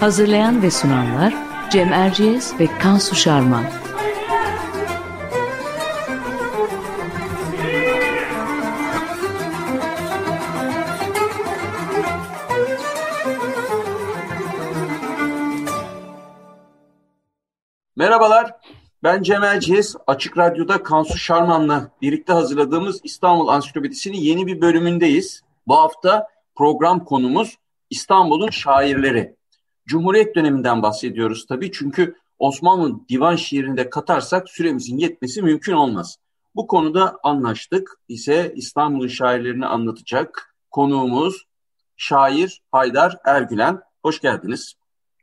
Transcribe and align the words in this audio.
Hazırlayan 0.00 0.62
ve 0.62 0.70
sunanlar 0.70 1.34
Cem 1.70 1.92
Erciyes 1.92 2.60
ve 2.60 2.78
Kansu 2.78 3.14
Şarman. 3.14 3.64
Merhabalar, 17.96 18.54
ben 19.02 19.22
Cem 19.22 19.44
Erciyes. 19.44 19.96
Açık 20.06 20.38
Radyo'da 20.38 20.82
Kansu 20.82 21.18
Şarman'la 21.18 21.90
birlikte 22.02 22.32
hazırladığımız 22.32 23.00
İstanbul 23.04 23.48
Ansiklopedisi'nin 23.48 24.18
yeni 24.18 24.46
bir 24.46 24.60
bölümündeyiz. 24.60 25.42
Bu 25.66 25.76
hafta 25.76 26.28
program 26.54 27.04
konumuz 27.04 27.58
İstanbul'un 27.90 28.50
şairleri. 28.50 29.35
Cumhuriyet 29.86 30.36
döneminden 30.36 30.82
bahsediyoruz 30.82 31.46
tabii 31.46 31.72
çünkü 31.72 32.16
Osmanlı 32.38 33.08
divan 33.08 33.36
şiirinde 33.36 33.90
katarsak 33.90 34.48
süremizin 34.48 34.98
yetmesi 34.98 35.42
mümkün 35.42 35.72
olmaz. 35.72 36.16
Bu 36.54 36.66
konuda 36.66 37.18
anlaştık 37.22 38.00
ise 38.08 38.52
İstanbul'un 38.56 39.08
şairlerini 39.08 39.66
anlatacak 39.66 40.56
konuğumuz 40.70 41.46
şair 41.96 42.62
Haydar 42.72 43.16
Ergülen. 43.24 43.80
Hoş 44.02 44.20
geldiniz. 44.20 44.74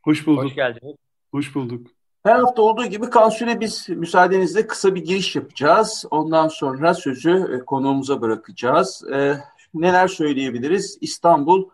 Hoş 0.02 0.26
bulduk. 0.26 0.44
Hoş 0.44 0.54
geldiniz. 0.54 0.96
Hoş 1.30 1.54
bulduk. 1.54 1.86
Her 2.22 2.36
hafta 2.36 2.62
olduğu 2.62 2.86
gibi 2.86 3.10
Kansül'e 3.10 3.60
biz 3.60 3.88
müsaadenizle 3.88 4.66
kısa 4.66 4.94
bir 4.94 5.04
giriş 5.04 5.36
yapacağız. 5.36 6.04
Ondan 6.10 6.48
sonra 6.48 6.94
sözü 6.94 7.30
e, 7.30 7.64
konuğumuza 7.64 8.20
bırakacağız. 8.20 9.04
E, 9.12 9.36
neler 9.74 10.08
söyleyebiliriz? 10.08 10.98
İstanbul 11.00 11.68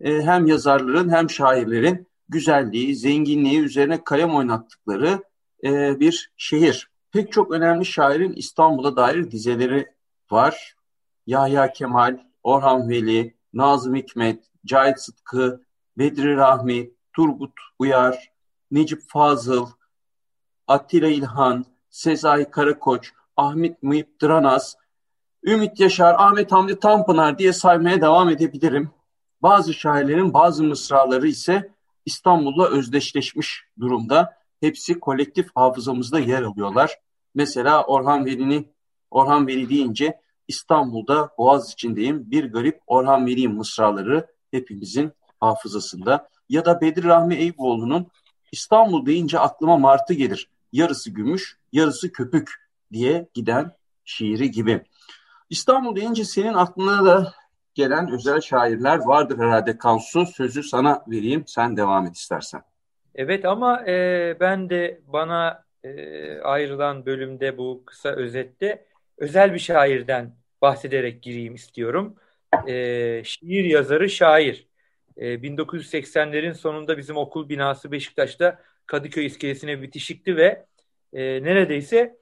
e, 0.00 0.22
hem 0.22 0.46
yazarların 0.46 1.10
hem 1.10 1.30
şairlerin 1.30 2.06
güzelliği, 2.28 2.96
zenginliği 2.96 3.60
üzerine 3.60 4.04
kalem 4.04 4.34
oynattıkları 4.34 5.22
e, 5.64 6.00
bir 6.00 6.32
şehir. 6.36 6.90
Pek 7.12 7.32
çok 7.32 7.50
önemli 7.52 7.84
şairin 7.84 8.32
İstanbul'a 8.32 8.96
dair 8.96 9.30
dizeleri 9.30 9.86
var. 10.30 10.76
Yahya 11.26 11.72
Kemal, 11.72 12.18
Orhan 12.42 12.88
Veli, 12.88 13.36
Nazım 13.52 13.94
Hikmet, 13.94 14.44
Cahit 14.66 15.00
Sıtkı, 15.00 15.64
Bedri 15.98 16.36
Rahmi, 16.36 16.90
Turgut 17.12 17.52
Uyar, 17.78 18.32
Necip 18.70 19.02
Fazıl, 19.08 19.66
Attila 20.68 21.08
İlhan, 21.08 21.64
Sezai 21.90 22.50
Karakoç, 22.50 23.12
Ahmet 23.36 23.82
Muhip 23.82 24.22
Dranas, 24.22 24.74
Ümit 25.44 25.80
Yaşar, 25.80 26.14
Ahmet 26.18 26.52
Hamdi 26.52 26.78
Tanpınar 26.78 27.38
diye 27.38 27.52
saymaya 27.52 28.00
devam 28.00 28.28
edebilirim. 28.28 28.90
Bazı 29.42 29.74
şairlerin 29.74 30.34
bazı 30.34 30.64
mısraları 30.64 31.28
ise 31.28 31.75
İstanbul'la 32.06 32.68
özdeşleşmiş 32.68 33.64
durumda. 33.80 34.36
Hepsi 34.60 35.00
kolektif 35.00 35.48
hafızamızda 35.54 36.18
yer 36.18 36.42
alıyorlar. 36.42 36.98
Mesela 37.34 37.84
Orhan 37.84 38.24
Veli'nin 38.24 38.72
Orhan 39.10 39.46
Veli 39.46 39.68
deyince 39.68 40.20
İstanbul'da 40.48 41.30
Boğaz 41.38 41.72
içindeyim 41.72 42.30
bir 42.30 42.52
garip 42.52 42.80
Orhan 42.86 43.26
Veli 43.26 43.48
mısraları 43.48 44.26
hepimizin 44.50 45.12
hafızasında. 45.40 46.28
Ya 46.48 46.64
da 46.64 46.80
Bedir 46.80 47.04
Rahmi 47.04 47.34
Eyüboğlu'nun 47.34 48.06
İstanbul 48.52 49.06
deyince 49.06 49.38
aklıma 49.38 49.78
martı 49.78 50.14
gelir. 50.14 50.50
Yarısı 50.72 51.10
gümüş, 51.10 51.58
yarısı 51.72 52.12
köpük 52.12 52.50
diye 52.92 53.28
giden 53.34 53.72
şiiri 54.04 54.50
gibi. 54.50 54.84
İstanbul 55.50 55.96
deyince 55.96 56.24
senin 56.24 56.54
aklına 56.54 57.04
da 57.04 57.34
gelen 57.76 58.10
özel 58.12 58.40
şairler 58.40 58.98
vardır 58.98 59.38
herhalde 59.38 59.78
Kansu. 59.78 60.26
Sözü 60.26 60.62
sana 60.62 61.04
vereyim, 61.08 61.44
sen 61.46 61.76
devam 61.76 62.06
et 62.06 62.16
istersen. 62.16 62.62
Evet 63.14 63.44
ama 63.44 63.86
e, 63.86 64.36
ben 64.40 64.70
de 64.70 65.00
bana 65.06 65.64
e, 65.84 66.38
ayrılan 66.38 67.06
bölümde 67.06 67.58
bu 67.58 67.82
kısa 67.86 68.08
özette 68.08 68.86
özel 69.18 69.54
bir 69.54 69.58
şairden 69.58 70.36
bahsederek 70.62 71.22
gireyim 71.22 71.54
istiyorum. 71.54 72.16
E, 72.66 73.24
şiir 73.24 73.64
yazarı 73.64 74.10
şair. 74.10 74.66
E, 75.16 75.34
1980'lerin 75.34 76.54
sonunda 76.54 76.98
bizim 76.98 77.16
okul 77.16 77.48
binası 77.48 77.92
Beşiktaş'ta 77.92 78.58
Kadıköy 78.86 79.26
iskelesine 79.26 79.82
bitişikti 79.82 80.36
ve 80.36 80.66
e, 81.12 81.42
neredeyse 81.42 82.16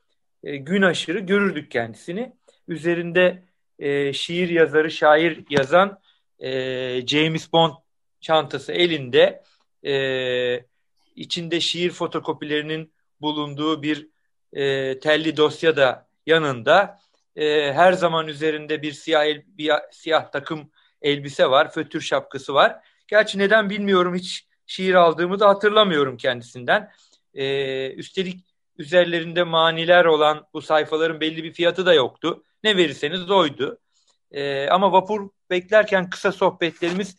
e, 0.45 0.57
gün 0.57 0.83
aşırı 0.83 1.19
görürdük 1.19 1.71
kendisini. 1.71 2.33
Üzerinde 2.69 3.43
e, 3.79 4.13
şiir 4.13 4.49
yazarı, 4.49 4.91
şair 4.91 5.45
yazan 5.51 6.01
e, 6.39 6.51
James 7.07 7.53
Bond 7.53 7.73
çantası 8.21 8.73
elinde 8.73 9.43
e, 9.87 9.95
içinde 11.17 11.61
şiir 11.61 11.91
fotokopilerinin 11.91 12.93
bulunduğu 13.21 13.83
bir 13.83 14.09
e, 14.53 14.99
telli 14.99 15.37
dosya 15.37 15.77
da 15.77 16.09
yanında. 16.27 16.99
E, 17.37 17.73
her 17.73 17.93
zaman 17.93 18.29
üzerinde 18.29 18.83
bir 18.83 18.93
siyah, 18.93 19.25
el, 19.25 19.43
bir 19.47 19.73
siyah 19.93 20.33
takım 20.33 20.71
elbise 21.03 21.51
var, 21.51 21.73
fötür 21.73 22.01
şapkası 22.01 22.55
var. 22.55 22.77
Gerçi 23.09 23.39
neden 23.39 23.71
bilmiyorum 23.71 24.15
hiç 24.15 24.47
şiir 24.67 24.95
aldığımı 24.95 25.41
da 25.41 25.49
hatırlamıyorum 25.49 26.17
kendisinden. 26.17 26.93
E, 27.35 27.91
üstelik 27.91 28.54
üzerlerinde 28.79 29.43
maniler 29.43 30.05
olan 30.05 30.47
bu 30.55 30.63
sayfaların 30.63 31.21
belli 31.21 31.45
bir 31.45 31.53
fiyatı 31.53 31.87
da 31.87 31.95
yoktu. 31.95 32.45
Ne 32.65 32.77
verirseniz 32.77 33.31
oydu. 33.31 33.79
E, 34.31 34.69
ama 34.69 34.93
vapur 34.93 35.31
beklerken 35.51 36.11
kısa 36.11 36.33
sohbetlerimiz 36.33 37.17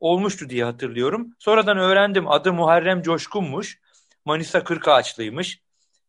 olmuştu 0.00 0.48
diye 0.48 0.64
hatırlıyorum. 0.64 1.34
Sonradan 1.38 1.78
öğrendim 1.78 2.30
adı 2.30 2.52
Muharrem 2.52 3.02
Coşkun'muş. 3.02 3.80
Manisa 4.24 4.64
Kırkağaçlıymış. 4.64 5.60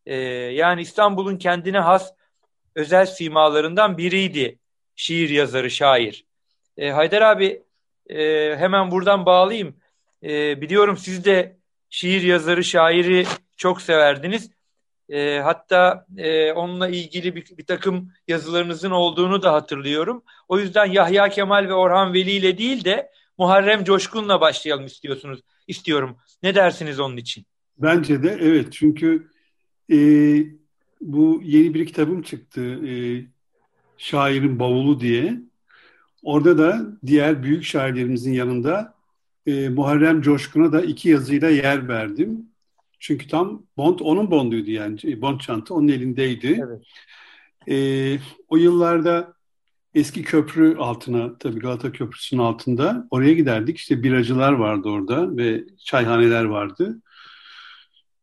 E, 0.06 0.16
yani 0.16 0.82
İstanbul'un 0.82 1.38
kendine 1.38 1.80
has 1.80 2.14
özel 2.76 3.06
simalarından 3.06 3.98
biriydi 3.98 4.60
şiir 4.96 5.30
yazarı, 5.30 5.72
şair. 5.72 6.26
E, 6.78 6.92
Haydar 6.92 7.22
abi 7.22 7.64
e, 8.10 8.56
hemen 8.58 8.92
buradan 8.92 9.26
bağlayayım. 9.26 9.76
E, 10.24 10.62
biliyorum 10.62 10.98
siz 10.98 11.26
de 11.26 11.58
şiir 11.90 12.22
yazarı, 12.22 12.64
şairi 12.64 13.26
çok 13.58 13.82
severdiniz. 13.82 14.52
E, 15.10 15.40
hatta 15.40 16.06
e, 16.18 16.52
onunla 16.52 16.88
ilgili 16.88 17.36
bir, 17.36 17.58
bir 17.58 17.66
takım 17.66 18.12
yazılarınızın 18.28 18.92
olduğunu 18.92 19.42
da 19.42 19.54
hatırlıyorum. 19.54 20.24
O 20.48 20.60
yüzden 20.60 20.86
Yahya 20.86 21.30
Kemal 21.30 21.68
ve 21.68 21.74
Orhan 21.74 22.14
Veli 22.14 22.32
ile 22.32 22.58
değil 22.58 22.86
de 22.86 23.12
Muharrem 23.38 23.84
Coşkun'la 23.84 24.42
başlayalım 24.42 24.86
istiyorsunuz. 24.86 25.40
istiyorum. 25.68 26.18
Ne 26.44 26.56
dersiniz 26.56 27.00
onun 27.00 27.18
için? 27.18 27.46
Bence 27.78 28.24
de 28.24 28.38
evet 28.42 28.74
çünkü 28.74 29.28
e, 29.92 29.98
bu 31.02 31.42
yeni 31.44 31.74
bir 31.74 31.86
kitabım 31.86 32.22
çıktı 32.22 32.62
e, 32.62 32.92
Şairin 33.98 34.60
Bavulu 34.60 35.00
diye. 35.00 35.40
Orada 36.24 36.58
da 36.58 36.86
diğer 37.06 37.44
büyük 37.44 37.64
şairlerimizin 37.64 38.34
yanında 38.34 38.94
e, 39.46 39.70
Muharrem 39.70 40.22
Coşkun'a 40.22 40.72
da 40.72 40.82
iki 40.82 41.10
yazıyla 41.10 41.50
yer 41.50 41.88
verdim. 41.88 42.46
Çünkü 43.00 43.28
tam 43.28 43.64
Bond 43.78 44.00
onun 44.00 44.32
Bond'uydu 44.32 44.72
yani. 44.72 45.22
Bond 45.22 45.40
çanta 45.40 45.74
onun 45.74 45.88
elindeydi. 45.88 46.64
Evet. 46.68 46.84
E, 47.70 48.20
o 48.48 48.58
yıllarda 48.58 49.34
eski 49.94 50.24
köprü 50.24 50.78
altına 50.78 51.38
tabii 51.38 51.60
Galata 51.60 51.92
Köprüsü'nün 51.92 52.42
altında 52.42 53.08
oraya 53.12 53.34
giderdik. 53.34 53.78
İşte 53.78 54.04
biracılar 54.04 54.54
vardı 54.54 54.90
orada 54.90 55.38
ve 55.38 55.64
çayhaneler 55.86 56.44
vardı. 56.44 57.02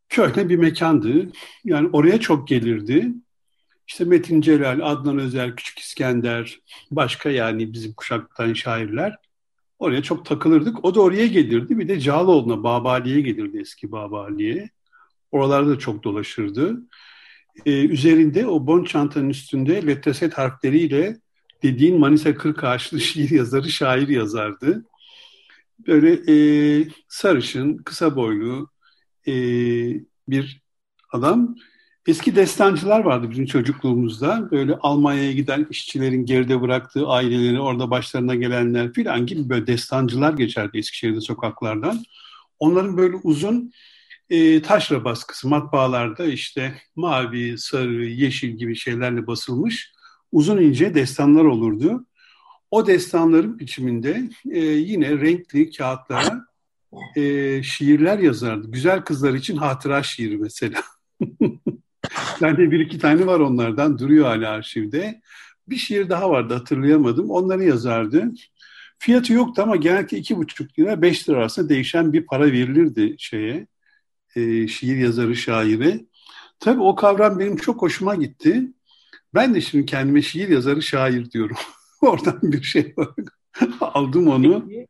Köhne 0.08 0.48
bir 0.48 0.56
mekandı. 0.56 1.32
Yani 1.64 1.88
oraya 1.92 2.20
çok 2.20 2.48
gelirdi. 2.48 3.12
İşte 3.86 4.04
Metin 4.04 4.40
Celal, 4.40 4.80
Adnan 4.82 5.18
Özer, 5.18 5.56
Küçük 5.56 5.78
İskender, 5.78 6.60
başka 6.90 7.30
yani 7.30 7.72
bizim 7.72 7.92
kuşaktan 7.92 8.52
şairler. 8.52 9.16
Oraya 9.84 10.02
çok 10.02 10.26
takılırdık. 10.26 10.84
O 10.84 10.94
da 10.94 11.00
oraya 11.00 11.26
gelirdi. 11.26 11.78
Bir 11.78 11.88
de 11.88 12.00
Cağaloğlu'na, 12.00 12.62
Babali'ye 12.62 13.20
gelirdi 13.20 13.58
eski 13.60 13.92
Babali'ye. 13.92 14.70
Oralarda 15.32 15.78
çok 15.78 16.04
dolaşırdı. 16.04 16.82
Ee, 17.66 17.84
üzerinde 17.84 18.46
o 18.46 18.66
bon 18.66 18.84
çantanın 18.84 19.28
üstünde 19.28 19.86
letreset 19.86 20.34
harfleriyle 20.34 21.16
dediğin 21.62 21.98
Manisa 21.98 22.34
Kırkağaçlı 22.34 23.00
şiir 23.08 23.30
yazarı, 23.30 23.70
şair 23.70 24.08
yazardı. 24.08 24.84
Böyle 25.86 26.32
e, 26.32 26.88
sarışın, 27.08 27.76
kısa 27.76 28.16
boylu 28.16 28.70
e, 29.26 29.32
bir 30.28 30.62
adam. 31.12 31.56
Eski 32.06 32.36
destancılar 32.36 33.00
vardı 33.00 33.30
bizim 33.30 33.46
çocukluğumuzda. 33.46 34.50
Böyle 34.50 34.76
Almanya'ya 34.76 35.32
giden 35.32 35.66
işçilerin 35.70 36.26
geride 36.26 36.60
bıraktığı 36.60 37.06
aileleri, 37.06 37.60
orada 37.60 37.90
başlarına 37.90 38.34
gelenler 38.34 38.92
filan 38.92 39.26
gibi 39.26 39.48
böyle 39.48 39.66
destancılar 39.66 40.32
geçerdi 40.32 40.78
Eskişehir'de 40.78 41.20
sokaklardan. 41.20 42.04
Onların 42.58 42.96
böyle 42.96 43.16
uzun 43.16 43.72
e, 44.30 44.62
taşra 44.62 45.04
baskısı 45.04 45.48
matbaalarda 45.48 46.24
işte 46.24 46.74
mavi, 46.96 47.58
sarı, 47.58 48.04
yeşil 48.04 48.50
gibi 48.50 48.76
şeylerle 48.76 49.26
basılmış 49.26 49.92
uzun 50.32 50.58
ince 50.58 50.94
destanlar 50.94 51.44
olurdu. 51.44 52.06
O 52.70 52.86
destanların 52.86 53.58
biçiminde 53.58 54.30
e, 54.50 54.58
yine 54.60 55.10
renkli 55.10 55.70
kağıtlara 55.70 56.46
e, 57.16 57.62
şiirler 57.62 58.18
yazardı. 58.18 58.70
Güzel 58.70 59.02
kızlar 59.02 59.34
için 59.34 59.56
hatıra 59.56 60.02
şiiri 60.02 60.36
mesela. 60.36 60.82
yani 62.40 62.70
bir 62.70 62.80
iki 62.80 62.98
tane 62.98 63.26
var 63.26 63.40
onlardan 63.40 63.98
duruyor 63.98 64.26
hala 64.26 64.50
arşivde. 64.50 65.20
Bir 65.68 65.76
şiir 65.76 66.08
daha 66.08 66.30
vardı 66.30 66.54
hatırlayamadım. 66.54 67.30
Onları 67.30 67.64
yazardı. 67.64 68.32
Fiyatı 68.98 69.32
yoktu 69.32 69.62
ama 69.62 69.76
genellikle 69.76 70.18
iki 70.18 70.36
buçuk 70.36 70.78
lira 70.78 71.02
beş 71.02 71.28
lira 71.28 71.38
arasında 71.38 71.68
değişen 71.68 72.12
bir 72.12 72.26
para 72.26 72.44
verilirdi 72.44 73.14
şeye 73.18 73.66
e, 74.36 74.68
şiir 74.68 74.96
yazarı 74.96 75.36
şairi. 75.36 76.06
Tabii 76.60 76.80
o 76.80 76.94
kavram 76.94 77.38
benim 77.38 77.56
çok 77.56 77.82
hoşuma 77.82 78.14
gitti. 78.14 78.72
Ben 79.34 79.54
de 79.54 79.60
şimdi 79.60 79.86
kendime 79.86 80.22
şiir 80.22 80.48
yazarı 80.48 80.82
şair 80.82 81.30
diyorum. 81.30 81.56
Oradan 82.00 82.38
bir 82.42 82.62
şey 82.62 82.94
aldım 83.80 84.28
onu. 84.28 84.64
Peki, 84.68 84.86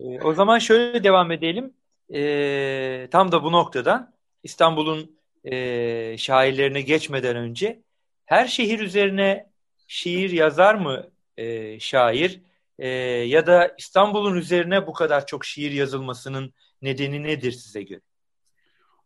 e, 0.00 0.20
o 0.22 0.34
zaman 0.34 0.58
şöyle 0.58 1.04
devam 1.04 1.32
edelim. 1.32 1.72
E, 2.14 3.08
tam 3.10 3.32
da 3.32 3.42
bu 3.42 3.52
noktadan 3.52 4.12
İstanbul'un 4.42 5.19
e, 5.44 6.16
şairlerine 6.18 6.82
geçmeden 6.82 7.36
önce 7.36 7.82
her 8.24 8.46
şehir 8.46 8.80
üzerine 8.80 9.50
şiir 9.86 10.30
yazar 10.30 10.74
mı 10.74 11.10
e, 11.36 11.80
şair? 11.80 12.40
E, 12.78 12.88
ya 13.28 13.46
da 13.46 13.74
İstanbul'un 13.78 14.36
üzerine 14.36 14.86
bu 14.86 14.92
kadar 14.92 15.26
çok 15.26 15.44
şiir 15.44 15.70
yazılmasının 15.70 16.52
nedeni 16.82 17.22
nedir 17.22 17.52
size 17.52 17.82
göre? 17.82 18.00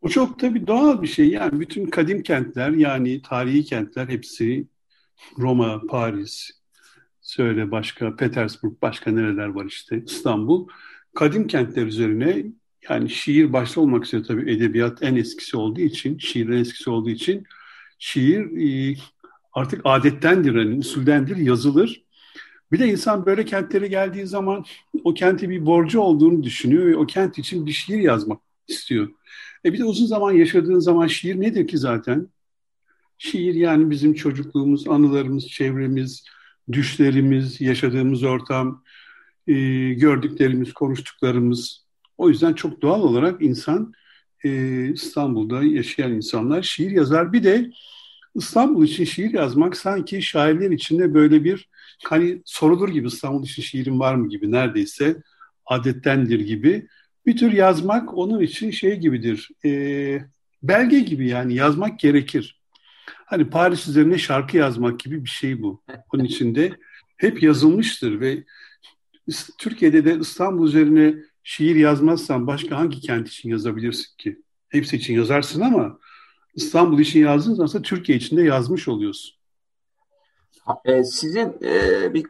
O 0.03 0.09
çok 0.09 0.39
tabii 0.39 0.67
doğal 0.67 1.03
bir 1.03 1.07
şey. 1.07 1.29
Yani 1.29 1.61
bütün 1.61 1.87
kadim 1.87 2.23
kentler 2.23 2.71
yani 2.71 3.23
tarihi 3.23 3.65
kentler 3.65 4.09
hepsi 4.09 4.67
Roma, 5.39 5.83
Paris, 5.89 6.51
söyle 7.21 7.71
başka 7.71 8.17
Petersburg, 8.17 8.83
başka 8.83 9.11
nereler 9.11 9.47
var 9.47 9.65
işte 9.65 10.03
İstanbul. 10.07 10.69
Kadim 11.15 11.47
kentler 11.47 11.87
üzerine 11.87 12.45
yani 12.89 13.11
şiir 13.11 13.53
başta 13.53 13.81
olmak 13.81 14.07
üzere 14.07 14.23
tabii 14.23 14.53
edebiyat 14.53 15.03
en 15.03 15.17
eskisi 15.17 15.57
olduğu 15.57 15.81
için, 15.81 16.19
şiir 16.19 16.49
en 16.49 16.53
eskisi 16.53 16.91
olduğu 16.91 17.11
için 17.11 17.45
şiir 17.99 18.41
e, 18.93 18.97
artık 19.53 19.81
adettendir, 19.85 20.55
yani 20.55 20.79
usuldendir, 20.79 21.37
yazılır. 21.37 22.05
Bir 22.73 22.79
de 22.79 22.89
insan 22.89 23.27
böyle 23.27 23.45
kentlere 23.45 23.89
geldiği 23.89 24.27
zaman 24.27 24.65
o 25.05 25.15
kenti 25.15 25.51
bir 25.51 25.67
borcu 25.67 26.01
olduğunu 26.01 26.43
düşünüyor 26.43 26.87
ve 26.87 26.97
o 26.97 27.07
kent 27.07 27.39
için 27.39 27.67
bir 27.67 27.73
şiir 27.73 27.99
yazmak 27.99 28.41
istiyor. 28.69 29.09
E 29.65 29.73
bir 29.73 29.79
de 29.79 29.85
uzun 29.85 30.07
zaman 30.07 30.33
yaşadığın 30.33 30.79
zaman 30.79 31.07
şiir 31.07 31.41
nedir 31.41 31.69
ki 31.69 31.79
zaten? 31.79 32.29
Şiir 33.19 33.55
yani 33.55 33.91
bizim 33.91 34.15
çocukluğumuz, 34.15 34.89
anılarımız, 34.89 35.49
çevremiz, 35.49 36.25
düşlerimiz, 36.73 37.61
yaşadığımız 37.61 38.23
ortam, 38.23 38.85
e, 39.47 39.55
gördüklerimiz, 39.95 40.73
konuştuklarımız. 40.73 41.84
O 42.19 42.29
yüzden 42.29 42.53
çok 42.53 42.83
doğal 42.83 43.03
olarak 43.03 43.43
insan 43.43 43.93
e, 44.45 44.89
İstanbul'da 44.89 45.65
yaşayan 45.65 46.13
insanlar 46.13 46.63
şiir 46.63 46.91
yazar. 46.91 47.33
Bir 47.33 47.45
de 47.45 47.71
İstanbul 48.35 48.85
için 48.85 49.05
şiir 49.05 49.33
yazmak 49.33 49.77
sanki 49.77 50.23
şairler 50.23 50.71
içinde 50.71 51.15
böyle 51.15 51.45
bir 51.45 51.69
hani 52.05 52.43
sorulur 52.45 52.89
gibi 52.89 53.07
İstanbul 53.07 53.45
için 53.45 53.63
şiirin 53.63 54.01
var 54.01 54.15
mı 54.15 54.29
gibi 54.29 54.53
neredeyse 54.53 55.23
adettendir 55.67 56.41
gibi 56.41 56.89
bir 57.27 57.37
tür 57.37 57.53
yazmak 57.53 58.19
onun 58.19 58.41
için 58.41 58.71
şey 58.71 58.97
gibidir. 58.97 59.51
E, 59.65 60.21
belge 60.63 61.01
gibi 61.01 61.29
yani 61.29 61.55
yazmak 61.55 61.99
gerekir. 61.99 62.61
Hani 63.07 63.51
Paris 63.51 63.89
üzerine 63.89 64.19
şarkı 64.19 64.57
yazmak 64.57 65.01
gibi 65.01 65.25
bir 65.25 65.31
şey 65.31 65.63
bu. 65.63 65.83
Onun 66.15 66.25
içinde 66.25 66.73
hep 67.17 67.43
yazılmıştır 67.43 68.21
ve 68.21 68.45
Türkiye'de 69.59 70.05
de 70.05 70.19
İstanbul 70.21 70.67
üzerine 70.67 71.15
şiir 71.45 71.77
yazmazsan 71.77 72.47
başka 72.47 72.77
hangi 72.77 73.01
kent 73.01 73.29
için 73.29 73.49
yazabilirsin 73.49 74.17
ki? 74.19 74.43
Hepsi 74.69 74.97
için 74.97 75.15
yazarsın 75.15 75.61
ama 75.61 75.99
İstanbul 76.55 76.99
için 76.99 77.21
yazdığın 77.21 77.55
zaman 77.55 77.83
Türkiye 77.83 78.19
için 78.19 78.37
de 78.37 78.43
yazmış 78.43 78.89
oluyorsun. 78.89 79.35
E, 80.85 81.05
sizin 81.05 81.57
e, 81.63 82.15
bir 82.15 82.27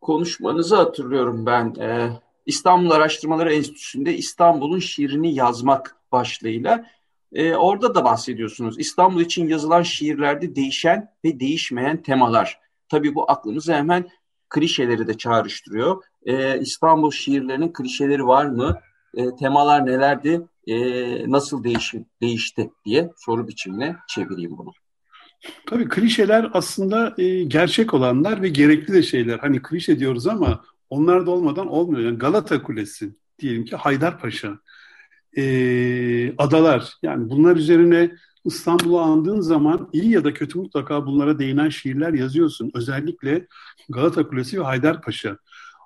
konuşmanızı 0.00 0.76
hatırlıyorum 0.76 1.46
ben. 1.46 1.74
E, 1.80 2.10
İstanbul 2.46 2.90
Araştırmaları 2.90 3.54
Enstitüsü'nde 3.54 4.16
İstanbul'un 4.16 4.78
şiirini 4.78 5.34
yazmak 5.34 5.96
başlığıyla. 6.12 6.86
Orada 7.58 7.94
da 7.94 8.04
bahsediyorsunuz. 8.04 8.78
İstanbul 8.78 9.20
için 9.20 9.48
yazılan 9.48 9.82
şiirlerde 9.82 10.56
değişen 10.56 11.14
ve 11.24 11.40
değişmeyen 11.40 12.02
temalar. 12.02 12.60
Tabii 12.88 13.14
bu 13.14 13.30
aklımıza 13.30 13.76
hemen 13.76 14.10
klişeleri 14.50 15.06
de 15.06 15.18
çağrıştırıyor. 15.18 16.02
E, 16.26 16.60
İstanbul 16.60 17.10
şiirlerinin 17.10 17.72
klişeleri 17.72 18.26
var 18.26 18.46
mı? 18.46 18.80
E, 19.14 19.36
temalar 19.36 19.86
nelerdi? 19.86 20.40
E, 20.66 20.76
nasıl 21.30 21.64
değişi, 21.64 22.04
değişti 22.20 22.70
diye 22.84 23.10
soru 23.16 23.48
biçimine 23.48 23.96
çevireyim 24.08 24.58
bunu. 24.58 24.72
Tabii 25.66 25.88
klişeler 25.88 26.50
aslında 26.52 27.14
e, 27.18 27.42
gerçek 27.42 27.94
olanlar 27.94 28.42
ve 28.42 28.48
gerekli 28.48 28.94
de 28.94 29.02
şeyler. 29.02 29.38
Hani 29.38 29.62
klişe 29.62 29.98
diyoruz 29.98 30.26
ama 30.26 30.64
onlar 30.90 31.26
da 31.26 31.30
olmadan 31.30 31.68
olmuyor. 31.68 32.04
Yani 32.04 32.18
Galata 32.18 32.62
Kulesi 32.62 33.10
diyelim 33.38 33.64
ki 33.64 33.76
Haydarpaşa, 33.76 34.58
e, 35.36 36.36
adalar 36.36 36.94
yani 37.02 37.30
bunlar 37.30 37.56
üzerine 37.56 38.10
İstanbul'u 38.44 39.00
andığın 39.00 39.40
zaman 39.40 39.88
iyi 39.92 40.10
ya 40.10 40.24
da 40.24 40.34
kötü 40.34 40.58
mutlaka 40.58 41.06
bunlara 41.06 41.38
değinen 41.38 41.68
şiirler 41.68 42.12
yazıyorsun. 42.12 42.70
Özellikle 42.74 43.46
Galata 43.88 44.28
Kulesi 44.28 44.60
ve 44.60 44.64
Haydarpaşa. 44.64 45.36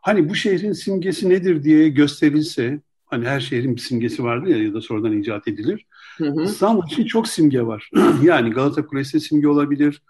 Hani 0.02 0.28
bu 0.28 0.34
şehrin 0.34 0.72
simgesi 0.72 1.28
nedir 1.28 1.64
diye 1.64 1.88
gösterilse, 1.88 2.80
hani 3.06 3.28
her 3.28 3.40
şehrin 3.40 3.76
bir 3.76 3.80
simgesi 3.80 4.24
vardır 4.24 4.46
ya 4.46 4.62
ya 4.62 4.74
da 4.74 4.80
sonradan 4.80 5.12
icat 5.12 5.48
edilir. 5.48 5.86
Hı 6.18 6.28
hı. 6.28 6.42
İstanbul 6.42 6.86
için 6.86 7.04
çok 7.04 7.28
simge 7.28 7.62
var. 7.62 7.90
yani 8.22 8.50
Galata 8.50 8.86
Kulesi 8.86 9.20
simge 9.20 9.48
olabilir, 9.48 10.02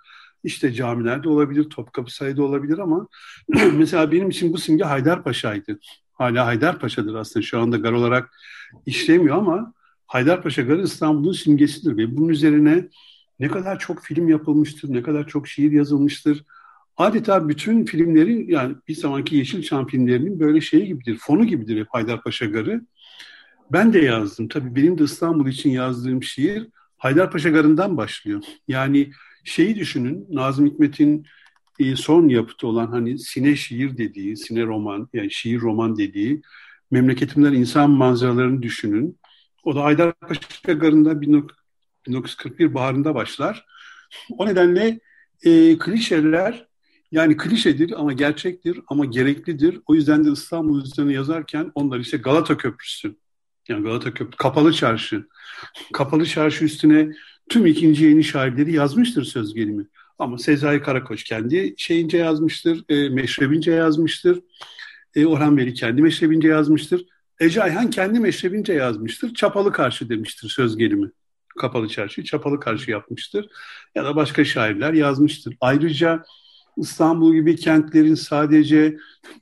işte 0.44 0.72
camilerde 0.72 1.28
olabilir, 1.28 1.64
Topkapı 1.64 2.14
Sarayı'da 2.14 2.42
olabilir 2.42 2.78
ama 2.78 3.08
mesela 3.72 4.12
benim 4.12 4.30
için 4.30 4.52
bu 4.52 4.58
simge 4.58 4.84
Haydarpaşa'ydı. 4.84 5.78
Hala 6.12 6.46
Haydarpaşa'dır 6.46 7.14
aslında 7.14 7.46
şu 7.46 7.60
anda 7.60 7.76
gar 7.76 7.92
olarak 7.92 8.30
işlemiyor 8.86 9.36
ama 9.36 9.72
Haydarpaşa 10.06 10.62
Garı 10.62 10.82
İstanbul'un 10.82 11.32
simgesidir 11.32 11.96
ve 11.96 12.16
bunun 12.16 12.28
üzerine 12.28 12.88
ne 13.40 13.48
kadar 13.48 13.78
çok 13.78 14.02
film 14.02 14.28
yapılmıştır, 14.28 14.92
ne 14.92 15.02
kadar 15.02 15.28
çok 15.28 15.48
şiir 15.48 15.72
yazılmıştır. 15.72 16.44
Adeta 16.96 17.48
bütün 17.48 17.84
filmlerin 17.84 18.48
yani 18.48 18.76
bir 18.88 18.94
zamanki 18.94 19.36
Yeşilçam 19.36 19.86
filmlerinin 19.86 20.40
böyle 20.40 20.60
şeyi 20.60 20.86
gibidir, 20.86 21.18
fonu 21.20 21.44
gibidir 21.44 21.80
hep 21.80 21.86
Haydarpaşa 21.90 22.46
Garı. 22.46 22.86
Ben 23.72 23.92
de 23.92 23.98
yazdım. 23.98 24.48
Tabii 24.48 24.76
benim 24.76 24.98
de 24.98 25.04
İstanbul 25.04 25.48
için 25.48 25.70
yazdığım 25.70 26.22
şiir 26.22 26.68
Haydarpaşa 26.98 27.50
Garı'ndan 27.50 27.96
başlıyor. 27.96 28.42
Yani 28.68 29.10
şeyi 29.44 29.76
düşünün, 29.76 30.26
Nazım 30.30 30.66
Hikmet'in 30.66 31.26
e, 31.78 31.96
son 31.96 32.28
yapıtı 32.28 32.66
olan 32.66 32.86
hani 32.86 33.18
sine 33.18 33.56
şiir 33.56 33.96
dediği, 33.96 34.36
sine 34.36 34.62
roman, 34.62 35.08
yani 35.12 35.30
şiir 35.30 35.60
roman 35.60 35.96
dediği 35.96 36.42
memleketimler 36.90 37.52
insan 37.52 37.90
manzaralarını 37.90 38.62
düşünün. 38.62 39.18
O 39.64 39.74
da 39.74 39.84
Haydarpaşa 39.84 40.72
Garı'nda 40.72 41.20
1941 41.20 42.74
baharında 42.74 43.14
başlar. 43.14 43.66
O 44.30 44.46
nedenle 44.46 45.00
e, 45.44 45.78
klişeler 45.78 46.66
yani 47.10 47.36
klişedir 47.36 48.00
ama 48.00 48.12
gerçektir 48.12 48.80
ama 48.86 49.04
gereklidir. 49.04 49.80
O 49.86 49.94
yüzden 49.94 50.24
de 50.24 50.30
İstanbul 50.30 50.84
üzerine 50.84 51.12
yazarken 51.12 51.72
onlar 51.74 51.98
işte 51.98 52.16
Galata 52.16 52.56
Köprüsü, 52.56 53.16
yani 53.68 53.82
Galata 53.82 54.14
Köprüsü, 54.14 54.36
Kapalı 54.36 54.72
Çarşı. 54.72 55.24
Kapalı 55.92 56.26
Çarşı 56.26 56.64
üstüne 56.64 57.08
tüm 57.48 57.66
ikinci 57.66 58.04
yeni 58.04 58.24
şairleri 58.24 58.72
yazmıştır 58.72 59.24
söz 59.24 59.54
gelimi. 59.54 59.86
Ama 60.18 60.38
Sezai 60.38 60.82
Karakoç 60.82 61.24
kendi 61.24 61.74
şeyince 61.76 62.18
yazmıştır, 62.18 62.84
e, 62.88 63.08
meşrebince 63.08 63.72
yazmıştır. 63.72 64.40
E, 65.14 65.26
Orhan 65.26 65.56
Veli 65.56 65.74
kendi 65.74 66.02
meşrebince 66.02 66.48
yazmıştır. 66.48 67.06
Ece 67.40 67.62
Ayhan 67.62 67.90
kendi 67.90 68.20
meşrebince 68.20 68.72
yazmıştır. 68.72 69.34
Çapalı 69.34 69.72
Karşı 69.72 70.08
demiştir 70.08 70.48
söz 70.48 70.76
gelimi. 70.76 71.10
Kapalı 71.58 71.88
Çarşı, 71.88 72.24
Çapalı 72.24 72.60
Karşı 72.60 72.90
yapmıştır. 72.90 73.48
Ya 73.94 74.04
da 74.04 74.16
başka 74.16 74.44
şairler 74.44 74.92
yazmıştır. 74.92 75.56
Ayrıca 75.60 76.22
İstanbul 76.76 77.34
gibi 77.34 77.56
kentlerin 77.56 78.14
sadece 78.14 78.96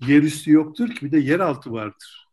yerüstü 0.06 0.52
yoktur 0.52 0.88
ki 0.88 1.06
bir 1.06 1.12
de 1.12 1.18
yeraltı 1.18 1.72
vardır. 1.72 2.28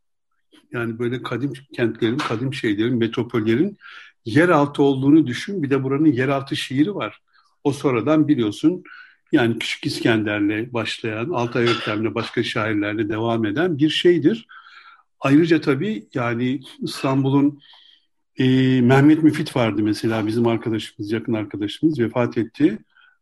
Yani 0.71 0.99
böyle 0.99 1.23
kadim 1.23 1.53
kentlerin, 1.73 2.17
kadim 2.17 2.53
şeylerin, 2.53 2.97
metropollerin 2.97 3.77
yeraltı 4.25 4.83
olduğunu 4.83 5.27
düşün. 5.27 5.63
Bir 5.63 5.69
de 5.69 5.83
buranın 5.83 6.11
yeraltı 6.11 6.55
şiiri 6.55 6.95
var. 6.95 7.19
O 7.63 7.71
sonradan 7.71 8.27
biliyorsun 8.27 8.83
yani 9.31 9.59
Küçük 9.59 9.85
İskender'le 9.85 10.73
başlayan, 10.73 11.29
Altay 11.29 11.63
Öktem'le 11.63 12.15
başka 12.15 12.43
şairlerle 12.43 13.09
devam 13.09 13.45
eden 13.45 13.77
bir 13.77 13.89
şeydir. 13.89 14.47
Ayrıca 15.19 15.61
tabii 15.61 16.07
yani 16.13 16.61
İstanbul'un 16.79 17.59
e, 18.37 18.45
Mehmet 18.81 19.23
Müfit 19.23 19.55
vardı 19.55 19.83
mesela 19.83 20.27
bizim 20.27 20.47
arkadaşımız, 20.47 21.11
yakın 21.11 21.33
arkadaşımız 21.33 21.99
vefat 21.99 22.37
etti. 22.37 22.79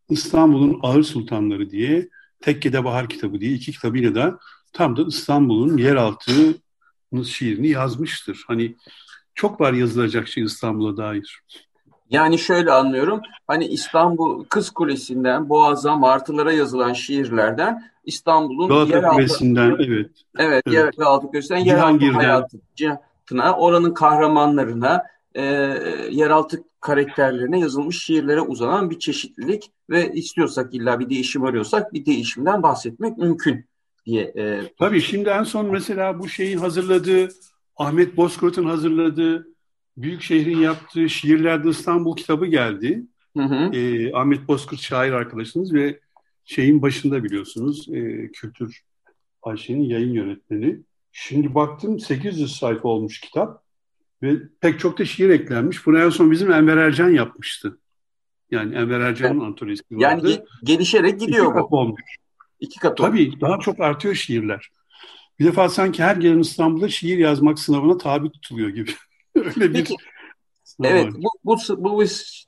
İstanbul'un 0.10 0.80
Ağır 0.84 1.04
Sultanları 1.04 1.70
diye 1.70 2.10
Tekkede 2.42 2.84
Bahar 2.84 3.10
kitabı 3.10 3.40
diye 3.40 3.52
iki 3.52 3.72
kitabıyla 3.72 4.16
da 4.16 4.40
tam 4.74 4.98
da 4.98 5.06
İstanbul'un 5.08 5.78
yeraltı 5.78 6.32
şiirini 7.26 7.68
yazmıştır. 7.70 8.44
Hani 8.48 8.76
çok 9.36 9.62
var 9.62 9.74
yazılacak 9.74 10.28
şey 10.28 10.44
İstanbul'a 10.44 10.98
dair. 10.98 11.42
Yani 12.10 12.40
şöyle 12.40 12.72
anlıyorum. 12.72 13.22
Hani 13.48 13.66
İstanbul 13.66 14.44
Kız 14.44 14.70
Kulesi'nden 14.70 15.50
Boğaz'a, 15.50 15.96
Martılara 15.96 16.52
yazılan 16.52 16.94
şiirlerden 16.94 17.84
İstanbul'un 18.04 18.68
Galata 18.68 18.96
yeraltı 18.96 19.16
Kulesi'nden 19.16 19.76
evet. 19.80 20.12
Evet, 20.38 20.64
evet. 20.68 20.98
yeraltı 20.98 21.28
Kulesi'nden 21.28 21.60
yeraltı 21.60 22.12
hayatına, 22.12 23.58
oranın 23.58 23.94
kahramanlarına, 23.94 25.04
e, 25.36 25.44
yeraltı 26.12 26.64
karakterlerine 26.82 27.60
yazılmış 27.60 28.04
şiirlere 28.04 28.42
uzanan 28.42 28.90
bir 28.90 29.00
çeşitlilik 29.00 29.72
ve 29.90 30.14
istiyorsak 30.14 30.74
illa 30.74 31.00
bir 31.00 31.10
değişim 31.10 31.44
arıyorsak 31.44 31.94
bir 31.94 32.06
değişimden 32.06 32.64
bahsetmek 32.64 33.18
mümkün 33.18 33.66
diye. 34.06 34.24
E, 34.24 34.62
Tabii 34.80 35.02
şimdi 35.02 35.30
en 35.30 35.44
son 35.44 35.72
mesela 35.72 36.20
bu 36.20 36.30
şeyi 36.30 36.58
hazırladığı 36.58 37.30
Ahmet 37.78 38.18
Bozkurt'un 38.18 38.66
hazırladığı 38.66 39.48
büyük 39.98 40.22
şehrin 40.22 40.58
yaptığı 40.58 41.10
şiirlerde 41.10 41.70
İstanbul 41.70 42.16
kitabı 42.16 42.46
geldi. 42.46 43.04
Hı 43.38 43.44
hı. 43.44 43.76
E, 43.76 44.14
Ahmet 44.14 44.48
Bozkurt 44.48 44.80
şair 44.80 45.12
arkadaşınız 45.12 45.74
ve 45.74 46.00
şeyin 46.46 46.82
başında 46.82 47.24
biliyorsunuz 47.24 47.90
e, 47.90 48.32
Kültür 48.32 48.82
Ayşe'nin 49.44 49.84
yayın 49.84 50.14
yönetmeni. 50.14 50.80
Şimdi 51.12 51.56
baktım 51.56 52.00
800 52.00 52.58
sayfa 52.58 52.90
olmuş 52.90 53.20
kitap 53.20 53.64
ve 54.24 54.36
pek 54.62 54.80
çok 54.80 55.00
da 55.00 55.06
şiir 55.06 55.30
eklenmiş. 55.30 55.86
Bunu 55.86 56.00
en 56.00 56.10
son 56.10 56.32
bizim 56.32 56.52
Enver 56.52 56.78
Ercan 56.78 57.10
yapmıştı. 57.10 57.80
Yani 58.52 58.76
Enver 58.76 59.00
Ercan'ın 59.00 59.34
evet. 59.34 59.48
antolojisi 59.48 59.84
vardı. 59.92 60.30
Yani 60.30 60.40
gelişerek 60.64 61.20
gidiyor 61.20 61.46
İki 61.46 61.72
bu. 61.72 61.78
olmuş. 61.78 62.02
İki 62.60 62.80
kat 62.80 62.98
Tabii 62.98 63.28
olmuş. 63.28 63.42
daha 63.42 63.60
çok 63.60 63.80
artıyor 63.80 64.16
şiirler. 64.16 64.70
Bir 65.40 65.46
defa 65.46 65.70
sanki 65.70 66.04
her 66.04 66.16
gelen 66.16 66.40
İstanbul'da 66.40 66.90
şiir 66.90 67.18
yazmak 67.18 67.60
sınavına 67.60 67.98
tabi 67.98 68.32
tutuluyor 68.32 68.70
gibi. 68.70 68.92
Öyle 69.56 69.74
bir 69.74 69.88
Evet, 70.84 71.14
bu, 71.18 71.30
bu, 71.44 71.58
bu 71.80 72.04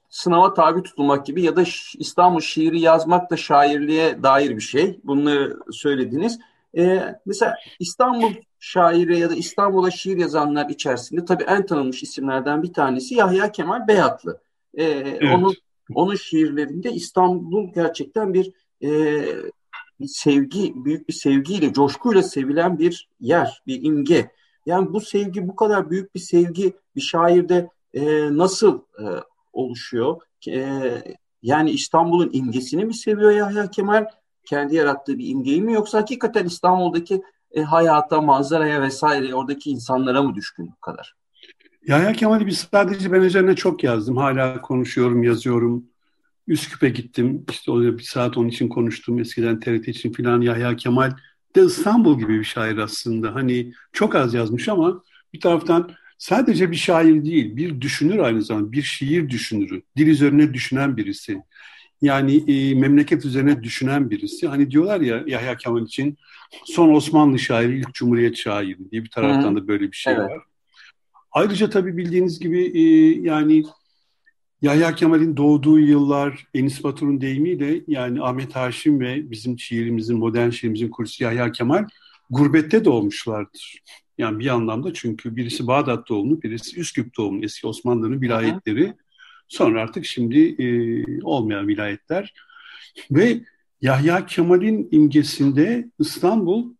sınava 0.09 0.53
tabi 0.53 0.83
tutulmak 0.83 1.25
gibi 1.25 1.41
ya 1.41 1.55
da 1.55 1.63
İstanbul 1.97 2.39
şiiri 2.39 2.79
yazmak 2.79 3.31
da 3.31 3.37
şairliğe 3.37 4.23
dair 4.23 4.55
bir 4.55 4.61
şey. 4.61 4.99
Bunları 5.03 5.57
söylediniz. 5.71 6.39
Ee, 6.77 7.15
mesela 7.25 7.55
İstanbul 7.79 8.33
şairi 8.59 9.19
ya 9.19 9.29
da 9.29 9.35
İstanbul'a 9.35 9.91
şiir 9.91 10.17
yazanlar 10.17 10.69
içerisinde 10.69 11.25
tabii 11.25 11.43
en 11.43 11.65
tanınmış 11.65 12.03
isimlerden 12.03 12.63
bir 12.63 12.73
tanesi 12.73 13.15
Yahya 13.15 13.51
Kemal 13.51 13.87
Beyatlı. 13.87 14.41
Ee, 14.73 14.83
evet. 14.83 15.35
Onun 15.35 15.55
onun 15.93 16.15
şiirlerinde 16.15 16.91
İstanbul 16.91 17.73
gerçekten 17.73 18.33
bir, 18.33 18.51
e, 18.83 18.89
bir 19.99 20.07
sevgi, 20.07 20.73
büyük 20.75 21.07
bir 21.07 21.13
sevgiyle, 21.13 21.73
coşkuyla 21.73 22.23
sevilen 22.23 22.79
bir 22.79 23.09
yer, 23.19 23.61
bir 23.67 23.83
imge. 23.83 24.31
Yani 24.69 24.93
bu 24.93 25.01
sevgi, 25.01 25.47
bu 25.47 25.55
kadar 25.55 25.89
büyük 25.89 26.15
bir 26.15 26.19
sevgi 26.19 26.73
bir 26.95 27.01
şairde 27.01 27.69
e, 27.93 28.03
nasıl 28.37 28.79
e, 28.79 29.05
oluşuyor? 29.53 30.21
E, 30.47 30.81
yani 31.41 31.71
İstanbul'un 31.71 32.29
imgesini 32.33 32.85
mi 32.85 32.93
seviyor 32.93 33.31
Yahya 33.31 33.71
Kemal? 33.71 34.05
Kendi 34.45 34.75
yarattığı 34.75 35.17
bir 35.17 35.27
imgeyi 35.27 35.61
mi 35.61 35.73
yoksa 35.73 35.97
hakikaten 35.97 36.45
İstanbul'daki 36.45 37.21
e, 37.51 37.61
hayata, 37.61 38.21
manzaraya 38.21 38.81
vesaire 38.81 39.35
oradaki 39.35 39.71
insanlara 39.71 40.23
mı 40.23 40.35
düşkün 40.35 40.67
bu 40.67 40.79
kadar? 40.81 41.15
Yahya 41.87 42.13
Kemal'i 42.13 42.47
biz 42.47 42.67
sadece 42.71 43.11
ben 43.11 43.21
üzerine 43.21 43.55
çok 43.55 43.83
yazdım. 43.83 44.17
Hala 44.17 44.61
konuşuyorum, 44.61 45.23
yazıyorum. 45.23 45.85
Üsküp'e 46.47 46.89
gittim. 46.89 47.45
İşte 47.49 47.71
bir 47.71 48.03
saat 48.03 48.37
onun 48.37 48.47
için 48.47 48.69
konuştum. 48.69 49.19
Eskiden 49.19 49.59
TRT 49.59 49.87
için 49.87 50.11
filan 50.11 50.41
Yahya 50.41 50.75
Kemal 50.75 51.11
de 51.55 51.65
İstanbul 51.65 52.19
gibi 52.19 52.39
bir 52.39 52.43
şair 52.43 52.77
aslında. 52.77 53.35
Hani 53.35 53.73
çok 53.93 54.15
az 54.15 54.33
yazmış 54.33 54.69
ama 54.69 55.03
bir 55.33 55.39
taraftan 55.39 55.91
sadece 56.17 56.71
bir 56.71 56.75
şair 56.75 57.25
değil, 57.25 57.55
bir 57.55 57.81
düşünür 57.81 58.19
aynı 58.19 58.41
zamanda, 58.41 58.71
bir 58.71 58.81
şiir 58.81 59.29
düşünürü. 59.29 59.81
Dil 59.97 60.07
üzerine 60.07 60.53
düşünen 60.53 60.97
birisi. 60.97 61.41
Yani 62.01 62.43
e, 62.47 62.75
memleket 62.75 63.25
üzerine 63.25 63.63
düşünen 63.63 64.09
birisi. 64.09 64.47
Hani 64.47 64.71
diyorlar 64.71 65.01
ya 65.01 65.23
Yahya 65.27 65.57
Kemal 65.57 65.85
için 65.85 66.17
son 66.65 66.93
Osmanlı 66.93 67.39
şairi, 67.39 67.79
ilk 67.79 67.93
Cumhuriyet 67.93 68.37
şairi 68.37 68.91
diye 68.91 69.03
bir 69.03 69.09
taraftan 69.09 69.55
da 69.55 69.67
böyle 69.67 69.91
bir 69.91 69.97
şey 69.97 70.13
evet. 70.13 70.29
var. 70.29 70.43
Ayrıca 71.31 71.69
tabii 71.69 71.97
bildiğiniz 71.97 72.39
gibi 72.39 72.71
e, 72.73 72.81
yani 73.21 73.63
Yahya 74.61 74.95
Kemal'in 74.95 75.37
doğduğu 75.37 75.79
yıllar 75.79 76.47
Enis 76.53 76.83
Batur'un 76.83 77.21
deyimiyle 77.21 77.81
yani 77.87 78.21
Ahmet 78.21 78.55
Haşim 78.55 78.99
ve 78.99 79.31
bizim 79.31 79.59
şiirimizin, 79.59 80.17
modern 80.17 80.49
şiirimizin 80.49 80.89
kurucusu 80.89 81.23
Yahya 81.23 81.51
Kemal 81.51 81.85
gurbette 82.29 82.85
doğmuşlardır. 82.85 83.79
Yani 84.17 84.39
bir 84.39 84.47
anlamda 84.47 84.93
çünkü 84.93 85.35
birisi 85.35 85.67
Bağdat 85.67 86.09
doğumlu, 86.09 86.41
birisi 86.41 86.79
Üsküp 86.79 87.17
doğumlu 87.17 87.45
eski 87.45 87.67
Osmanlı'nın 87.67 88.21
vilayetleri. 88.21 88.93
Sonra 89.47 89.81
artık 89.81 90.05
şimdi 90.05 90.39
e, 90.63 90.67
olmayan 91.23 91.67
vilayetler. 91.67 92.33
Ve 93.11 93.41
Yahya 93.81 94.25
Kemal'in 94.25 94.87
imgesinde 94.91 95.89
İstanbul 95.99 96.73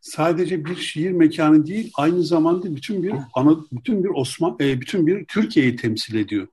sadece 0.00 0.64
bir 0.64 0.76
şiir 0.76 1.10
mekanı 1.10 1.66
değil, 1.66 1.92
aynı 1.94 2.22
zamanda 2.22 2.76
bütün 2.76 3.02
bir 3.02 3.12
ana, 3.34 3.56
bütün 3.72 4.04
bir 4.04 4.08
Osman, 4.08 4.56
e, 4.60 4.80
bütün 4.80 5.06
bir 5.06 5.24
Türkiye'yi 5.24 5.76
temsil 5.76 6.14
ediyor. 6.14 6.48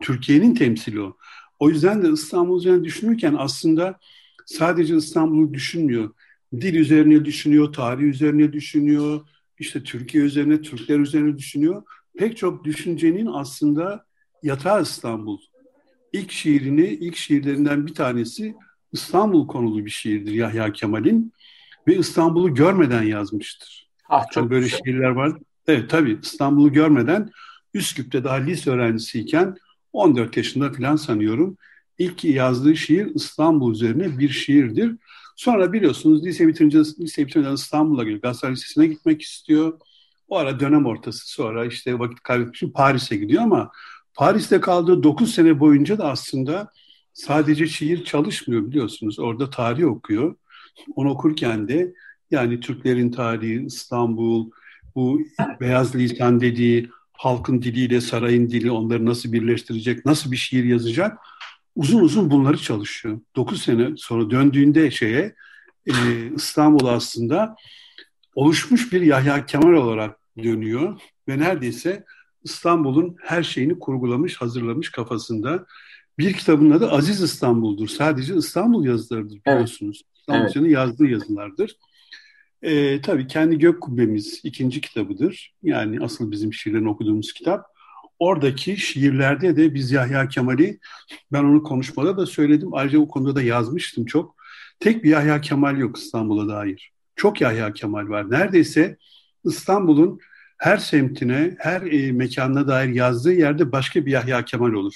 Türkiye'nin 0.00 0.54
temsili 0.54 1.00
o. 1.00 1.16
O 1.58 1.68
yüzden 1.70 2.02
de 2.02 2.10
İstanbul 2.10 2.58
üzerine 2.58 2.84
düşünürken 2.84 3.34
aslında 3.38 3.98
sadece 4.46 4.96
İstanbul'u 4.96 5.54
düşünmüyor. 5.54 6.10
Dil 6.60 6.74
üzerine 6.74 7.24
düşünüyor, 7.24 7.72
tarih 7.72 8.02
üzerine 8.02 8.52
düşünüyor, 8.52 9.20
işte 9.58 9.82
Türkiye 9.82 10.24
üzerine, 10.24 10.62
Türkler 10.62 10.98
üzerine 10.98 11.38
düşünüyor. 11.38 11.82
Pek 12.18 12.36
çok 12.36 12.64
düşüncenin 12.64 13.26
aslında 13.26 14.04
yatağı 14.42 14.82
İstanbul. 14.82 15.38
İlk 16.12 16.32
şiirini, 16.32 16.86
ilk 16.86 17.16
şiirlerinden 17.16 17.86
bir 17.86 17.94
tanesi 17.94 18.54
İstanbul 18.92 19.46
konulu 19.46 19.84
bir 19.84 19.90
şiirdir 19.90 20.32
Yahya 20.32 20.72
Kemal'in 20.72 21.32
ve 21.88 21.96
İstanbul'u 21.96 22.54
görmeden 22.54 23.02
yazmıştır. 23.02 23.90
Ah 24.08 24.24
çok 24.30 24.42
yani 24.42 24.50
böyle 24.50 24.64
güzel. 24.64 24.80
şiirler 24.84 25.10
var. 25.10 25.32
Evet 25.66 25.90
tabii 25.90 26.18
İstanbul'u 26.22 26.72
görmeden 26.72 27.30
Üsküp'te 27.74 28.24
daha 28.24 28.34
lise 28.34 28.70
öğrencisiyken 28.70 29.56
14 29.92 30.36
yaşında 30.36 30.72
falan 30.72 30.96
sanıyorum. 30.96 31.56
İlk 31.98 32.24
yazdığı 32.24 32.76
şiir 32.76 33.14
İstanbul 33.14 33.72
üzerine 33.72 34.18
bir 34.18 34.28
şiirdir. 34.28 34.96
Sonra 35.36 35.72
biliyorsunuz 35.72 36.24
lise 36.24 36.48
bitirince 36.48 36.78
lise 36.78 37.26
bitirince 37.26 37.52
İstanbul'a 37.52 38.02
geliyor. 38.02 38.22
Galatasaray 38.22 38.54
Lisesi'ne 38.54 38.86
gitmek 38.86 39.22
istiyor. 39.22 39.80
O 40.28 40.36
ara 40.36 40.60
dönem 40.60 40.86
ortası 40.86 41.30
sonra 41.30 41.66
işte 41.66 41.98
vakit 41.98 42.20
kaybetmek 42.20 42.56
için 42.56 42.70
Paris'e 42.70 43.16
gidiyor 43.16 43.42
ama 43.42 43.70
Paris'te 44.14 44.60
kaldığı 44.60 45.02
9 45.02 45.34
sene 45.34 45.60
boyunca 45.60 45.98
da 45.98 46.10
aslında 46.10 46.70
sadece 47.12 47.66
şiir 47.66 48.04
çalışmıyor 48.04 48.66
biliyorsunuz. 48.66 49.18
Orada 49.18 49.50
tarih 49.50 49.86
okuyor. 49.86 50.34
Onu 50.96 51.10
okurken 51.10 51.68
de 51.68 51.94
yani 52.30 52.60
Türklerin 52.60 53.10
tarihi, 53.10 53.64
İstanbul, 53.66 54.50
bu 54.94 55.20
beyaz 55.60 55.94
lisan 55.94 56.40
dediği 56.40 56.90
halkın 57.20 57.62
diliyle 57.62 58.00
sarayın 58.00 58.50
dili 58.50 58.70
onları 58.70 59.06
nasıl 59.06 59.32
birleştirecek, 59.32 60.06
nasıl 60.06 60.32
bir 60.32 60.36
şiir 60.36 60.64
yazacak 60.64 61.18
uzun 61.76 62.00
uzun 62.00 62.30
bunları 62.30 62.58
çalışıyor. 62.58 63.20
9 63.36 63.62
sene 63.62 63.90
sonra 63.96 64.30
döndüğünde 64.30 64.90
şeye 64.90 65.34
e, 65.86 65.94
İstanbul 66.36 66.86
aslında 66.86 67.56
oluşmuş 68.34 68.92
bir 68.92 69.00
Yahya 69.00 69.46
Kemal 69.46 69.72
olarak 69.72 70.18
dönüyor 70.42 71.00
ve 71.28 71.38
neredeyse 71.38 72.04
İstanbul'un 72.44 73.16
her 73.22 73.42
şeyini 73.42 73.78
kurgulamış, 73.78 74.36
hazırlamış 74.36 74.90
kafasında. 74.90 75.66
Bir 76.18 76.32
kitabın 76.32 76.70
adı 76.70 76.90
Aziz 76.90 77.22
İstanbul'dur. 77.22 77.88
Sadece 77.88 78.36
İstanbul 78.36 78.84
yazılarıdır 78.84 79.40
biliyorsunuz. 79.46 80.02
Evet. 80.04 80.20
İstanbul'un 80.20 80.64
evet. 80.64 80.74
yazdığı 80.74 81.06
yazılardır. 81.06 81.76
E, 82.62 83.00
tabii 83.02 83.26
kendi 83.26 83.58
gök 83.58 83.80
kubbemiz 83.80 84.40
ikinci 84.44 84.80
kitabıdır. 84.80 85.54
Yani 85.62 85.98
asıl 86.04 86.30
bizim 86.30 86.52
şiirlerini 86.52 86.88
okuduğumuz 86.88 87.32
kitap. 87.32 87.66
Oradaki 88.18 88.76
şiirlerde 88.76 89.56
de 89.56 89.74
biz 89.74 89.92
Yahya 89.92 90.28
Kemal'i, 90.28 90.78
ben 91.32 91.44
onu 91.44 91.62
konuşmada 91.62 92.16
da 92.16 92.26
söyledim. 92.26 92.74
Ayrıca 92.74 92.98
o 92.98 93.08
konuda 93.08 93.36
da 93.36 93.42
yazmıştım 93.42 94.04
çok. 94.06 94.36
tek 94.80 95.04
bir 95.04 95.10
Yahya 95.10 95.40
Kemal 95.40 95.78
yok 95.78 95.98
İstanbul'a 95.98 96.48
dair. 96.48 96.92
Çok 97.16 97.40
Yahya 97.40 97.72
Kemal 97.72 98.08
var. 98.08 98.30
Neredeyse 98.30 98.96
İstanbul'un 99.44 100.18
her 100.58 100.76
semtine, 100.76 101.56
her 101.58 101.82
e, 101.82 102.12
mekanına 102.12 102.68
dair 102.68 102.88
yazdığı 102.88 103.32
yerde 103.32 103.72
başka 103.72 104.06
bir 104.06 104.10
Yahya 104.12 104.44
Kemal 104.44 104.72
olur. 104.72 104.94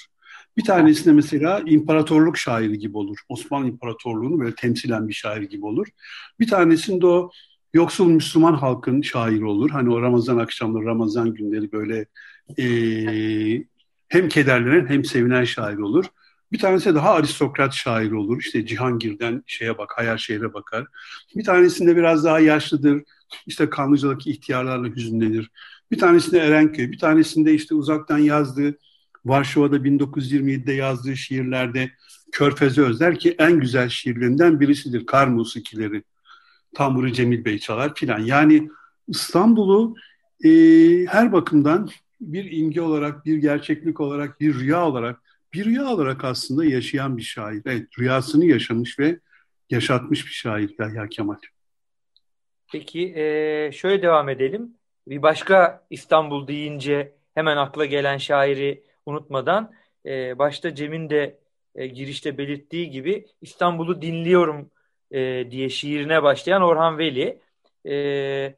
Bir 0.57 0.63
tanesinde 0.63 1.13
mesela 1.13 1.63
imparatorluk 1.65 2.37
şairi 2.37 2.79
gibi 2.79 2.97
olur. 2.97 3.17
Osmanlı 3.29 3.67
İmparatorluğu'nu 3.67 4.39
böyle 4.39 4.55
temsilen 4.55 5.07
bir 5.07 5.13
şair 5.13 5.41
gibi 5.41 5.65
olur. 5.65 5.87
Bir 6.39 6.47
tanesinde 6.47 7.05
o 7.07 7.31
yoksul 7.75 8.07
Müslüman 8.07 8.53
halkın 8.53 9.01
şairi 9.01 9.45
olur. 9.45 9.69
Hani 9.69 9.93
o 9.93 10.01
Ramazan 10.01 10.37
akşamları, 10.37 10.85
Ramazan 10.85 11.33
günleri 11.33 11.71
böyle 11.71 12.05
e, 12.57 12.65
hem 14.07 14.29
kederlenen 14.29 14.87
hem 14.87 15.05
sevinen 15.05 15.43
şair 15.43 15.77
olur. 15.77 16.05
Bir 16.51 16.59
tanesi 16.59 16.95
daha 16.95 17.13
aristokrat 17.13 17.73
şair 17.73 18.11
olur. 18.11 18.39
İşte 18.39 18.65
Cihangir'den 18.65 19.43
şeye 19.47 19.77
bak, 19.77 19.93
Hayal 19.95 20.17
Şehir'e 20.17 20.53
bakar. 20.53 20.85
Bir 21.35 21.43
tanesinde 21.43 21.97
biraz 21.97 22.23
daha 22.23 22.39
yaşlıdır. 22.39 23.03
İşte 23.45 23.69
Kanlıca'daki 23.69 24.31
ihtiyarlarla 24.31 24.87
hüzünlenir. 24.87 25.51
Bir 25.91 25.99
tanesinde 25.99 26.39
Erenköy, 26.39 26.91
bir 26.91 26.99
tanesinde 26.99 27.53
işte 27.53 27.75
uzaktan 27.75 28.17
yazdığı, 28.17 28.77
Varşova'da 29.25 29.77
1927'de 29.77 30.73
yazdığı 30.73 31.17
şiirlerde 31.17 31.91
Körfez'i 32.31 32.81
özler 32.81 33.19
ki 33.19 33.35
en 33.39 33.59
güzel 33.59 33.89
şiirlerinden 33.89 34.59
birisidir. 34.59 35.05
Kar 35.05 35.27
musikileri. 35.27 36.03
Tamburi 36.75 37.13
Cemil 37.13 37.45
Bey 37.45 37.59
çalar 37.59 37.95
filan. 37.95 38.19
Yani 38.19 38.69
İstanbul'u 39.07 39.95
e, 40.43 40.49
her 41.05 41.31
bakımdan 41.31 41.89
bir 42.21 42.51
imge 42.51 42.81
olarak, 42.81 43.25
bir 43.25 43.37
gerçeklik 43.37 44.01
olarak, 44.01 44.39
bir 44.39 44.59
rüya 44.59 44.87
olarak, 44.87 45.21
bir 45.53 45.65
rüya 45.65 45.85
olarak 45.85 46.23
aslında 46.23 46.65
yaşayan 46.65 47.17
bir 47.17 47.21
şair. 47.21 47.61
Evet, 47.65 47.87
rüyasını 47.99 48.45
yaşamış 48.45 48.99
ve 48.99 49.19
yaşatmış 49.69 50.25
bir 50.25 50.31
şair 50.31 50.75
Yahya 50.79 51.09
Kemal. 51.09 51.35
Peki 52.71 53.13
e, 53.15 53.71
şöyle 53.71 54.01
devam 54.01 54.29
edelim. 54.29 54.73
Bir 55.07 55.21
başka 55.21 55.85
İstanbul 55.89 56.47
deyince 56.47 57.15
hemen 57.35 57.57
akla 57.57 57.85
gelen 57.85 58.17
şairi 58.17 58.83
unutmadan 59.05 59.71
e, 60.05 60.39
başta 60.39 60.75
Cem'in 60.75 61.09
de 61.09 61.39
e, 61.75 61.87
girişte 61.87 62.37
belirttiği 62.37 62.89
gibi 62.89 63.27
İstanbul'u 63.41 64.01
dinliyorum 64.01 64.71
e, 65.11 65.51
diye 65.51 65.69
şiirine 65.69 66.23
başlayan 66.23 66.61
Orhan 66.61 66.97
Veli. 66.97 67.41
E, 67.87 68.55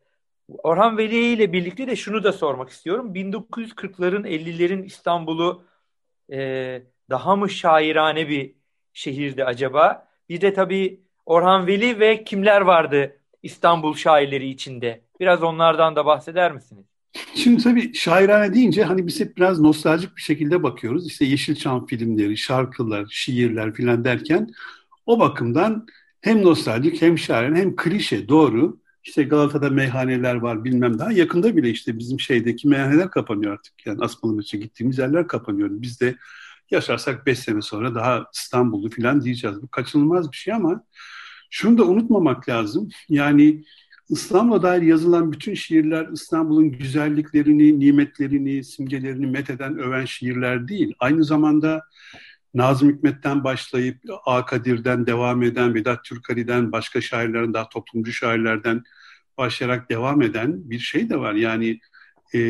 Orhan 0.47 0.97
Veli 0.97 1.33
ile 1.33 1.53
birlikte 1.53 1.87
de 1.87 1.95
şunu 1.95 2.23
da 2.23 2.33
sormak 2.33 2.69
istiyorum. 2.69 3.15
1940'ların 3.15 4.27
50'lerin 4.27 4.85
İstanbul'u 4.85 5.63
e, 6.31 6.81
daha 7.09 7.35
mı 7.35 7.49
şairane 7.49 8.29
bir 8.29 8.55
şehirdi 8.93 9.43
acaba? 9.45 10.07
Bir 10.29 10.41
de 10.41 10.53
tabii 10.53 11.01
Orhan 11.25 11.67
Veli 11.67 11.99
ve 11.99 12.23
kimler 12.23 12.61
vardı 12.61 13.17
İstanbul 13.43 13.93
şairleri 13.93 14.49
içinde? 14.49 15.01
Biraz 15.19 15.43
onlardan 15.43 15.95
da 15.95 16.05
bahseder 16.05 16.51
misiniz? 16.51 16.85
Şimdi 17.35 17.63
tabii 17.63 17.93
şairane 17.93 18.53
deyince 18.53 18.83
hani 18.83 19.07
biz 19.07 19.19
hep 19.19 19.37
biraz 19.37 19.59
nostaljik 19.59 20.17
bir 20.17 20.21
şekilde 20.21 20.63
bakıyoruz. 20.63 21.07
İşte 21.07 21.25
Yeşilçam 21.25 21.85
filmleri, 21.85 22.37
şarkılar, 22.37 23.07
şiirler 23.09 23.73
filan 23.73 24.03
derken 24.05 24.49
o 25.05 25.19
bakımdan 25.19 25.87
hem 26.21 26.43
nostaljik 26.43 27.01
hem 27.01 27.17
şairane 27.17 27.59
hem 27.59 27.75
klişe 27.75 28.29
doğru. 28.29 28.79
İşte 29.03 29.24
Galata'da 29.24 29.69
meyhaneler 29.69 30.36
var 30.36 30.63
bilmem 30.63 31.00
daha. 31.00 31.12
Yakında 31.12 31.57
bile 31.57 31.69
işte 31.69 32.00
bizim 32.00 32.19
şeydeki 32.19 32.67
meyhaneler 32.67 33.09
kapanıyor 33.09 33.53
artık. 33.53 33.74
Yani 33.86 34.00
Asmalımaç'a 34.01 34.57
gittiğimiz 34.57 34.97
yerler 34.97 35.27
kapanıyor. 35.27 35.69
Biz 35.71 36.01
de 36.01 36.15
yaşarsak 36.71 37.25
beş 37.25 37.39
sene 37.39 37.62
sonra 37.62 37.95
daha 37.95 38.25
İstanbul'u 38.33 38.89
falan 38.89 39.21
diyeceğiz. 39.21 39.62
Bu 39.62 39.67
kaçınılmaz 39.67 40.31
bir 40.31 40.38
şey 40.38 40.53
ama 40.53 40.83
şunu 41.50 41.77
da 41.77 41.83
unutmamak 41.83 42.50
lazım. 42.50 42.89
Yani 43.09 43.63
İstanbul'a 44.09 44.62
dair 44.62 44.81
yazılan 44.81 45.31
bütün 45.31 45.53
şiirler 45.53 46.07
İstanbul'un 46.13 46.71
güzelliklerini, 46.71 47.80
nimetlerini, 47.80 48.63
simgelerini 48.63 49.27
metheden, 49.27 49.77
öven 49.77 50.06
şiirler 50.06 50.67
değil. 50.67 50.93
Aynı 50.99 51.23
zamanda 51.23 51.84
Nazım 52.53 52.89
Hikmet'ten 52.89 53.43
başlayıp 53.43 53.97
A. 54.25 54.45
Kadir'den 54.45 55.07
devam 55.07 55.43
eden, 55.43 55.73
Vedat 55.73 56.03
Türkali'den, 56.03 56.71
başka 56.71 57.01
şairlerin 57.01 57.53
daha 57.53 57.69
toplumcu 57.69 58.12
şairlerden 58.12 58.83
başlayarak 59.38 59.89
devam 59.89 60.21
eden 60.21 60.69
bir 60.69 60.79
şey 60.79 61.10
de 61.10 61.19
var. 61.19 61.33
Yani 61.33 61.79
e, 62.36 62.41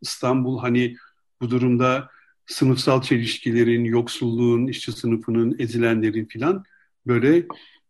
İstanbul 0.00 0.58
hani 0.58 0.96
bu 1.40 1.50
durumda 1.50 2.10
sınıfsal 2.46 3.02
çelişkilerin, 3.02 3.84
yoksulluğun, 3.84 4.66
işçi 4.66 4.92
sınıfının, 4.92 5.56
ezilenlerin 5.58 6.24
filan 6.24 6.64
böyle 7.06 7.46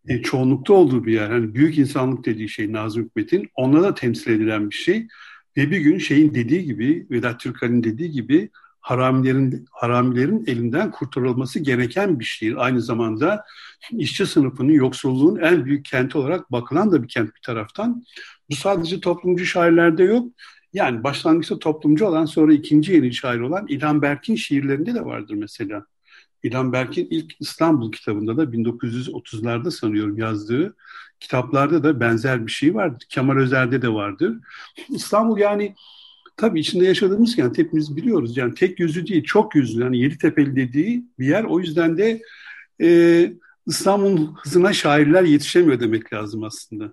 e, 0.08 0.22
çoğunlukta 0.22 0.72
olduğu 0.72 1.04
bir 1.04 1.12
yer. 1.12 1.30
Hani 1.30 1.54
büyük 1.54 1.78
insanlık 1.78 2.26
dediği 2.26 2.48
şey 2.48 2.72
Nazım 2.72 3.04
Hikmet'in 3.04 3.50
onunla 3.54 3.82
da 3.82 3.94
temsil 3.94 4.30
edilen 4.30 4.70
bir 4.70 4.74
şey. 4.74 5.06
Ve 5.56 5.70
bir 5.70 5.78
gün 5.78 5.98
şeyin 5.98 6.34
dediği 6.34 6.64
gibi, 6.64 7.06
Vedat 7.10 7.40
Türkal'in 7.40 7.84
dediği 7.84 8.10
gibi 8.10 8.50
haramilerin 8.86 9.66
haramilerin 9.70 10.44
elinden 10.46 10.90
kurtarılması 10.90 11.58
gereken 11.58 12.20
bir 12.20 12.24
şehir. 12.24 12.64
Aynı 12.64 12.80
zamanda 12.80 13.44
işçi 13.90 14.26
sınıfının 14.26 14.72
yoksulluğun 14.72 15.36
en 15.36 15.64
büyük 15.64 15.84
kenti 15.84 16.18
olarak 16.18 16.52
bakılan 16.52 16.92
da 16.92 17.02
bir 17.02 17.08
kent 17.08 17.34
bir 17.34 17.40
taraftan. 17.40 18.04
Bu 18.50 18.54
sadece 18.56 19.00
toplumcu 19.00 19.46
şairlerde 19.46 20.02
yok. 20.02 20.28
Yani 20.72 21.04
başlangıçta 21.04 21.58
toplumcu 21.58 22.06
olan 22.06 22.24
sonra 22.24 22.52
ikinci 22.52 22.92
yeni 22.92 23.14
şair 23.14 23.40
olan 23.40 23.66
İlhan 23.68 24.02
Berk'in 24.02 24.34
şiirlerinde 24.34 24.94
de 24.94 25.04
vardır 25.04 25.34
mesela. 25.34 25.86
İlhan 26.42 26.72
Berk'in 26.72 27.08
ilk 27.10 27.40
İstanbul 27.40 27.92
kitabında 27.92 28.36
da 28.36 28.42
1930'larda 28.42 29.70
sanıyorum 29.70 30.18
yazdığı 30.18 30.76
kitaplarda 31.20 31.84
da 31.84 32.00
benzer 32.00 32.46
bir 32.46 32.52
şey 32.52 32.74
vardır. 32.74 33.06
Kemal 33.08 33.36
Özer'de 33.36 33.82
de 33.82 33.88
vardır. 33.88 34.36
İstanbul 34.88 35.38
yani 35.38 35.74
tabii 36.36 36.60
içinde 36.60 36.84
yaşadığımız 36.84 37.36
kent 37.36 37.58
hepimiz 37.58 37.96
biliyoruz. 37.96 38.36
Yani 38.36 38.54
tek 38.54 38.80
yüzü 38.80 39.06
değil, 39.06 39.24
çok 39.24 39.54
yüzlü. 39.54 39.82
Yani 39.82 39.98
Yeditepe'li 39.98 40.56
dediği 40.56 41.04
bir 41.18 41.26
yer. 41.26 41.44
O 41.44 41.60
yüzden 41.60 41.98
de 41.98 42.22
e, 42.82 43.32
İstanbul'un 43.66 44.34
hızına 44.42 44.72
şairler 44.72 45.22
yetişemiyor 45.22 45.80
demek 45.80 46.12
lazım 46.12 46.44
aslında. 46.44 46.92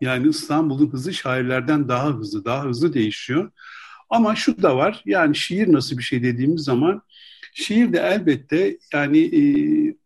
Yani 0.00 0.28
İstanbul'un 0.28 0.92
hızı 0.92 1.14
şairlerden 1.14 1.88
daha 1.88 2.18
hızlı, 2.18 2.44
daha 2.44 2.64
hızlı 2.64 2.94
değişiyor. 2.94 3.50
Ama 4.10 4.36
şu 4.36 4.62
da 4.62 4.76
var, 4.76 5.02
yani 5.06 5.36
şiir 5.36 5.72
nasıl 5.72 5.98
bir 5.98 6.02
şey 6.02 6.22
dediğimiz 6.22 6.64
zaman 6.64 7.02
şiir 7.54 7.92
de 7.92 7.98
elbette 7.98 8.78
yani 8.92 9.18
e, 9.18 9.42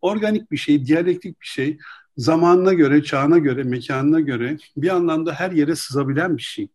organik 0.01 0.51
bir 0.51 0.57
şey, 0.57 0.85
diyalektik 0.85 1.41
bir 1.41 1.47
şey. 1.47 1.77
Zamanına 2.17 2.73
göre, 2.73 3.03
çağına 3.03 3.37
göre, 3.37 3.63
mekanına 3.63 4.19
göre 4.19 4.57
bir 4.77 4.89
anlamda 4.89 5.33
her 5.33 5.51
yere 5.51 5.75
sızabilen 5.75 6.37
bir 6.37 6.41
şey. 6.41 6.67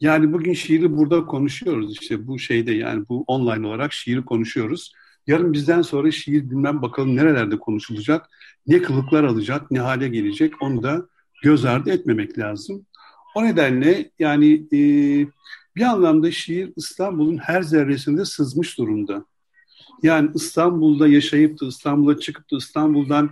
Yani 0.00 0.32
bugün 0.32 0.52
şiiri 0.52 0.96
burada 0.96 1.26
konuşuyoruz 1.26 1.98
işte 2.00 2.26
bu 2.26 2.38
şeyde 2.38 2.72
yani 2.72 3.08
bu 3.08 3.24
online 3.26 3.66
olarak 3.66 3.92
şiiri 3.92 4.24
konuşuyoruz. 4.24 4.92
Yarın 5.26 5.52
bizden 5.52 5.82
sonra 5.82 6.10
şiir 6.10 6.50
bilmem 6.50 6.82
bakalım 6.82 7.16
nerelerde 7.16 7.58
konuşulacak, 7.58 8.30
ne 8.66 8.82
kılıklar 8.82 9.24
alacak, 9.24 9.70
ne 9.70 9.78
hale 9.78 10.08
gelecek 10.08 10.62
onu 10.62 10.82
da 10.82 11.06
göz 11.42 11.64
ardı 11.64 11.90
etmemek 11.90 12.38
lazım. 12.38 12.86
O 13.34 13.44
nedenle 13.44 14.10
yani 14.18 14.54
e, 14.72 14.78
bir 15.76 15.82
anlamda 15.82 16.30
şiir 16.30 16.72
İstanbul'un 16.76 17.36
her 17.36 17.62
zerresinde 17.62 18.24
sızmış 18.24 18.78
durumda. 18.78 19.24
Yani 20.02 20.30
İstanbul'da 20.34 21.08
yaşayıp 21.08 21.60
da 21.60 21.66
İstanbul'a 21.66 22.18
çıkıp 22.18 22.50
da 22.52 22.56
İstanbul'dan 22.56 23.30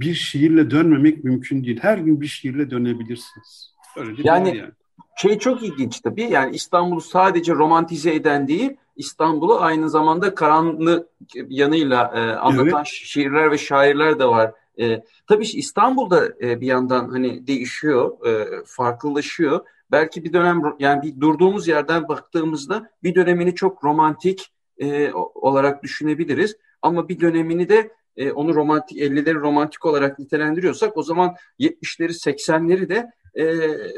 bir 0.00 0.14
şiirle 0.14 0.70
dönmemek 0.70 1.24
mümkün 1.24 1.64
değil. 1.64 1.78
Her 1.82 1.98
gün 1.98 2.20
bir 2.20 2.26
şiirle 2.26 2.70
dönebilirsiniz. 2.70 3.74
Öyle 3.96 4.16
değil 4.16 4.24
yani, 4.24 4.48
yani 4.48 4.70
şey 5.16 5.38
çok 5.38 5.62
ilginç 5.62 6.00
tabii. 6.00 6.22
Yani 6.22 6.56
İstanbul'u 6.56 7.00
sadece 7.00 7.52
romantize 7.52 8.14
eden 8.14 8.48
değil, 8.48 8.76
İstanbul'u 8.96 9.60
aynı 9.60 9.90
zamanda 9.90 10.34
karanlık 10.34 11.08
yanıyla 11.48 12.12
e, 12.14 12.20
anlatan 12.36 12.78
evet. 12.78 12.86
şiirler 12.86 13.50
ve 13.50 13.58
şairler 13.58 14.18
de 14.18 14.26
var. 14.26 14.52
E, 14.80 15.04
tabii 15.26 15.44
İstanbul'da 15.44 16.28
e, 16.42 16.60
bir 16.60 16.66
yandan 16.66 17.08
hani 17.08 17.46
değişiyor, 17.46 18.26
e, 18.26 18.46
farklılaşıyor. 18.66 19.60
Belki 19.90 20.24
bir 20.24 20.32
dönem 20.32 20.62
yani 20.78 21.02
bir 21.02 21.20
durduğumuz 21.20 21.68
yerden 21.68 22.08
baktığımızda 22.08 22.90
bir 23.02 23.14
dönemini 23.14 23.54
çok 23.54 23.84
romantik 23.84 24.52
e, 24.78 25.12
olarak 25.34 25.82
düşünebiliriz. 25.82 26.56
Ama 26.82 27.08
bir 27.08 27.20
dönemini 27.20 27.68
de 27.68 27.90
e, 28.16 28.32
onu 28.32 28.54
romantik 28.54 28.98
50'leri 28.98 29.34
romantik 29.34 29.84
olarak 29.84 30.18
nitelendiriyorsak 30.18 30.96
o 30.96 31.02
zaman 31.02 31.34
70'leri 31.60 32.12
80'leri 32.12 32.88
de 32.88 33.10
e, 33.38 33.44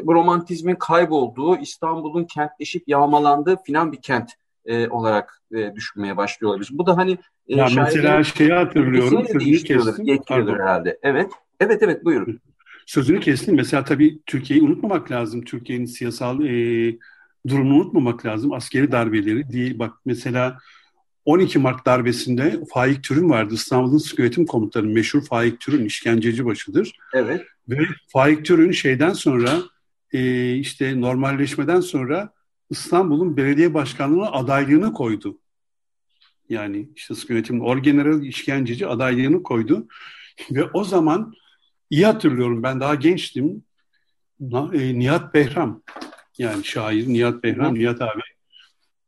bu 0.03 0.14
romantizmin 0.14 0.75
kaybolduğu, 0.75 1.57
İstanbul'un 1.57 2.25
kentleşip 2.25 2.88
yağmalandığı 2.88 3.57
filan 3.66 3.92
bir 3.92 4.03
kent 4.03 4.31
e, 4.66 4.88
olarak 4.88 5.42
e, 5.55 5.75
düşünmeye 5.75 6.16
başlıyoruz. 6.16 6.79
Bu 6.79 6.87
da 6.87 6.96
hani 6.96 7.18
e, 7.49 7.57
ya 7.57 7.68
mesela 7.77 8.25
şeyi 8.25 8.53
hatırlıyorum. 8.53 9.27
Sözünü 9.27 9.57
kestim. 9.59 10.14
herhalde. 10.29 10.99
Evet. 11.03 11.33
Evet 11.61 11.83
evet 11.83 12.05
buyurun. 12.05 12.40
Sözünü 12.87 13.20
kestim. 13.20 13.55
Mesela 13.55 13.85
tabii 13.85 14.18
Türkiye'yi 14.27 14.64
unutmamak 14.64 15.11
lazım. 15.11 15.42
Türkiye'nin 15.44 15.85
siyasal 15.85 16.44
e, 16.44 16.99
durumunu 17.49 17.75
unutmamak 17.75 18.27
lazım. 18.27 18.53
Askeri 18.53 18.92
darbeleri 18.92 19.53
değil. 19.53 19.79
Bak 19.79 19.92
mesela 20.05 20.59
12 21.25 21.59
Mart 21.59 21.87
darbesinde 21.87 22.61
Faik 22.72 23.05
Türün 23.05 23.31
vardı. 23.31 23.55
İstanbul'un 23.55 23.99
Sık 23.99 24.18
Yönetim 24.18 24.46
Komutanı 24.46 24.87
meşhur 24.87 25.25
Faik 25.25 25.61
Türün 25.61 25.85
işkenceci 25.85 26.44
başıdır. 26.44 26.92
Evet. 27.14 27.46
Ve 27.68 27.79
Faik 28.09 28.44
Türün 28.44 28.70
şeyden 28.70 29.12
sonra 29.12 29.62
e, 30.12 30.55
işte 30.55 31.00
normalleşmeden 31.00 31.81
sonra 31.81 32.33
İstanbul'un 32.70 33.37
belediye 33.37 33.74
başkanlığına 33.74 34.31
adaylığını 34.31 34.92
koydu. 34.92 35.40
Yani 36.48 36.88
işte 36.96 37.14
sık 37.14 37.31
yönetim 37.31 37.61
orgeneral 37.61 38.22
işkenceci 38.22 38.87
adaylığını 38.87 39.42
koydu. 39.42 39.88
Ve 40.50 40.64
o 40.64 40.85
zaman 40.85 41.33
iyi 41.90 42.07
hatırlıyorum 42.07 42.62
ben 42.62 42.81
daha 42.81 42.94
gençtim. 42.94 43.64
E, 44.72 44.98
Nihat 44.98 45.35
Behram 45.35 45.83
yani 46.38 46.64
şair 46.64 47.09
Nihat 47.09 47.42
Behram. 47.42 47.74
Nihat 47.74 48.02
abi 48.02 48.22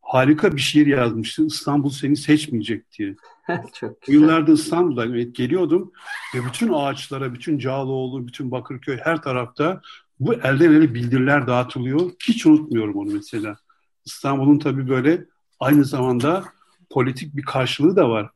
harika 0.08 0.52
bir 0.56 0.60
şiir 0.60 0.86
yazmıştı. 0.86 1.46
İstanbul 1.46 1.90
seni 1.90 2.16
seçmeyecek 2.16 2.98
diye. 2.98 3.16
Çok 3.74 4.02
güzel. 4.02 4.20
Yıllarda 4.20 4.52
İstanbul'da 4.52 5.06
evet, 5.06 5.34
geliyordum 5.34 5.92
ve 6.34 6.38
bütün 6.46 6.72
ağaçlara, 6.72 7.34
bütün 7.34 7.58
Cağaloğlu, 7.58 8.26
bütün 8.26 8.50
Bakırköy 8.50 8.96
her 8.96 9.22
tarafta 9.22 9.80
bu 10.20 10.34
elden 10.34 10.72
ele 10.72 10.94
bildiriler 10.94 11.46
dağıtılıyor. 11.46 12.10
Hiç 12.28 12.46
unutmuyorum 12.46 12.96
onu 12.96 13.10
mesela. 13.12 13.56
İstanbul'un 14.04 14.58
tabii 14.58 14.88
böyle 14.88 15.24
aynı 15.60 15.84
zamanda 15.84 16.44
politik 16.90 17.36
bir 17.36 17.42
karşılığı 17.42 17.96
da 17.96 18.10
var. 18.10 18.30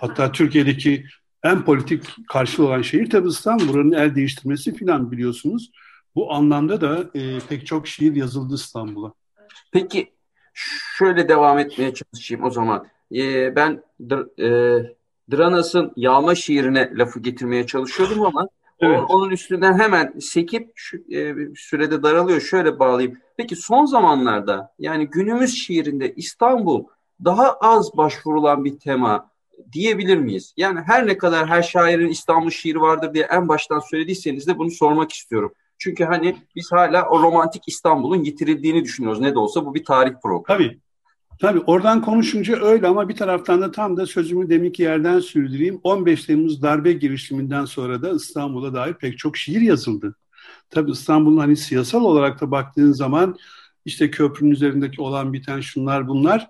Hatta 0.00 0.32
Türkiye'deki 0.32 1.06
en 1.42 1.64
politik 1.64 2.28
karşılığı 2.28 2.66
olan 2.66 2.82
şehir 2.82 3.10
tabii 3.10 3.28
İstanbul. 3.28 3.68
Buranın 3.68 3.92
el 3.92 4.14
değiştirmesi 4.14 4.74
filan 4.74 5.12
biliyorsunuz. 5.12 5.70
Bu 6.14 6.32
anlamda 6.32 6.80
da 6.80 7.10
e, 7.14 7.38
pek 7.48 7.66
çok 7.66 7.88
şiir 7.88 8.16
yazıldı 8.16 8.54
İstanbul'a. 8.54 9.12
Peki 9.72 10.12
şöyle 10.98 11.28
devam 11.28 11.58
etmeye 11.58 11.94
çalışayım 11.94 12.44
o 12.44 12.50
zaman. 12.50 12.86
Ee, 13.14 13.56
ben 13.56 13.82
e, 14.38 14.48
Dranas'ın 15.32 15.92
Yağma 15.96 16.34
şiirine 16.34 16.90
lafı 16.94 17.20
getirmeye 17.20 17.66
çalışıyordum 17.66 18.22
ama 18.26 18.48
evet. 18.80 19.00
onun 19.08 19.30
üstünden 19.30 19.78
hemen 19.78 20.14
sekip 20.20 20.72
şu, 20.74 20.96
e, 20.96 21.34
sürede 21.56 22.02
daralıyor. 22.02 22.40
Şöyle 22.40 22.78
bağlayayım. 22.78 23.18
Peki 23.36 23.56
son 23.56 23.84
zamanlarda 23.84 24.74
yani 24.78 25.06
günümüz 25.06 25.54
şiirinde 25.54 26.14
İstanbul 26.14 26.84
daha 27.24 27.52
az 27.52 27.96
başvurulan 27.96 28.64
bir 28.64 28.78
tema 28.78 29.30
diyebilir 29.72 30.16
miyiz? 30.16 30.54
Yani 30.56 30.80
her 30.86 31.06
ne 31.06 31.18
kadar 31.18 31.46
her 31.46 31.62
şairin 31.62 32.08
İstanbul 32.08 32.50
şiiri 32.50 32.80
vardır 32.80 33.14
diye 33.14 33.24
en 33.24 33.48
baştan 33.48 33.80
söylediyseniz 33.80 34.46
de 34.46 34.58
bunu 34.58 34.70
sormak 34.70 35.12
istiyorum. 35.12 35.52
Çünkü 35.82 36.04
hani 36.04 36.36
biz 36.56 36.72
hala 36.72 37.08
o 37.08 37.22
romantik 37.22 37.62
İstanbul'un 37.66 38.24
yitirildiğini 38.24 38.84
düşünüyoruz. 38.84 39.20
Ne 39.20 39.34
de 39.34 39.38
olsa 39.38 39.66
bu 39.66 39.74
bir 39.74 39.84
tarih 39.84 40.12
programı. 40.22 40.58
Tabii. 40.58 40.80
Tabii 41.40 41.60
oradan 41.60 42.02
konuşunca 42.02 42.62
öyle 42.62 42.86
ama 42.86 43.08
bir 43.08 43.16
taraftan 43.16 43.60
da 43.60 43.72
tam 43.72 43.96
da 43.96 44.06
sözümü 44.06 44.48
deminki 44.48 44.82
yerden 44.82 45.20
sürdüreyim. 45.20 45.80
15 45.82 46.24
Temmuz 46.24 46.62
darbe 46.62 46.92
girişiminden 46.92 47.64
sonra 47.64 48.02
da 48.02 48.10
İstanbul'a 48.10 48.74
dair 48.74 48.94
pek 48.94 49.18
çok 49.18 49.36
şiir 49.36 49.60
yazıldı. 49.60 50.14
Tabii 50.70 50.90
İstanbul'un 50.90 51.38
hani 51.38 51.56
siyasal 51.56 52.04
olarak 52.04 52.40
da 52.40 52.50
baktığın 52.50 52.92
zaman 52.92 53.36
işte 53.84 54.10
köprünün 54.10 54.50
üzerindeki 54.50 55.02
olan 55.02 55.32
biten 55.32 55.60
şunlar 55.60 56.08
bunlar 56.08 56.48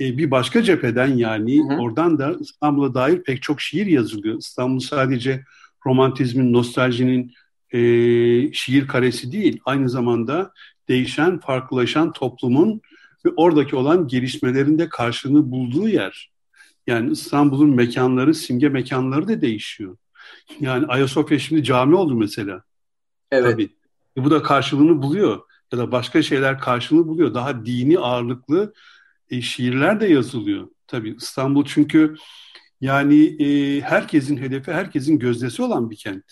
e, 0.00 0.18
bir 0.18 0.30
başka 0.30 0.62
cepheden 0.62 1.16
yani 1.16 1.58
hı 1.58 1.74
hı. 1.74 1.78
oradan 1.78 2.18
da 2.18 2.36
İstanbul'a 2.40 2.94
dair 2.94 3.22
pek 3.22 3.42
çok 3.42 3.60
şiir 3.60 3.86
yazılıyor. 3.86 4.38
İstanbul 4.38 4.80
sadece 4.80 5.44
romantizmin, 5.86 6.52
nostaljinin 6.52 7.32
e, 7.74 8.52
şiir 8.52 8.86
karesi 8.86 9.32
değil, 9.32 9.60
aynı 9.64 9.88
zamanda 9.88 10.52
değişen, 10.88 11.38
farklılaşan 11.38 12.12
toplumun 12.12 12.80
ve 13.26 13.30
oradaki 13.36 13.76
olan 13.76 14.08
gelişmelerin 14.08 14.78
de 14.78 14.88
karşılığını 14.88 15.50
bulduğu 15.50 15.88
yer. 15.88 16.30
Yani 16.86 17.12
İstanbul'un 17.12 17.74
mekanları, 17.74 18.34
simge 18.34 18.68
mekanları 18.68 19.28
da 19.28 19.40
değişiyor. 19.40 19.96
Yani 20.60 20.86
Ayasofya 20.86 21.38
şimdi 21.38 21.64
cami 21.64 21.96
oldu 21.96 22.14
mesela. 22.14 22.62
Evet. 23.30 23.52
Tabii. 23.52 23.68
E, 24.16 24.24
bu 24.24 24.30
da 24.30 24.42
karşılığını 24.42 25.02
buluyor. 25.02 25.40
Ya 25.72 25.78
da 25.78 25.92
başka 25.92 26.22
şeyler 26.22 26.58
karşılığını 26.60 27.06
buluyor. 27.06 27.34
Daha 27.34 27.66
dini 27.66 27.98
ağırlıklı 27.98 28.74
e, 29.30 29.40
şiirler 29.40 30.00
de 30.00 30.06
yazılıyor. 30.06 30.68
Tabii 30.86 31.16
İstanbul 31.20 31.64
çünkü 31.64 32.14
yani 32.80 33.42
e, 33.42 33.80
herkesin 33.80 34.36
hedefi, 34.36 34.72
herkesin 34.72 35.18
gözdesi 35.18 35.62
olan 35.62 35.90
bir 35.90 35.96
kent. 35.96 36.24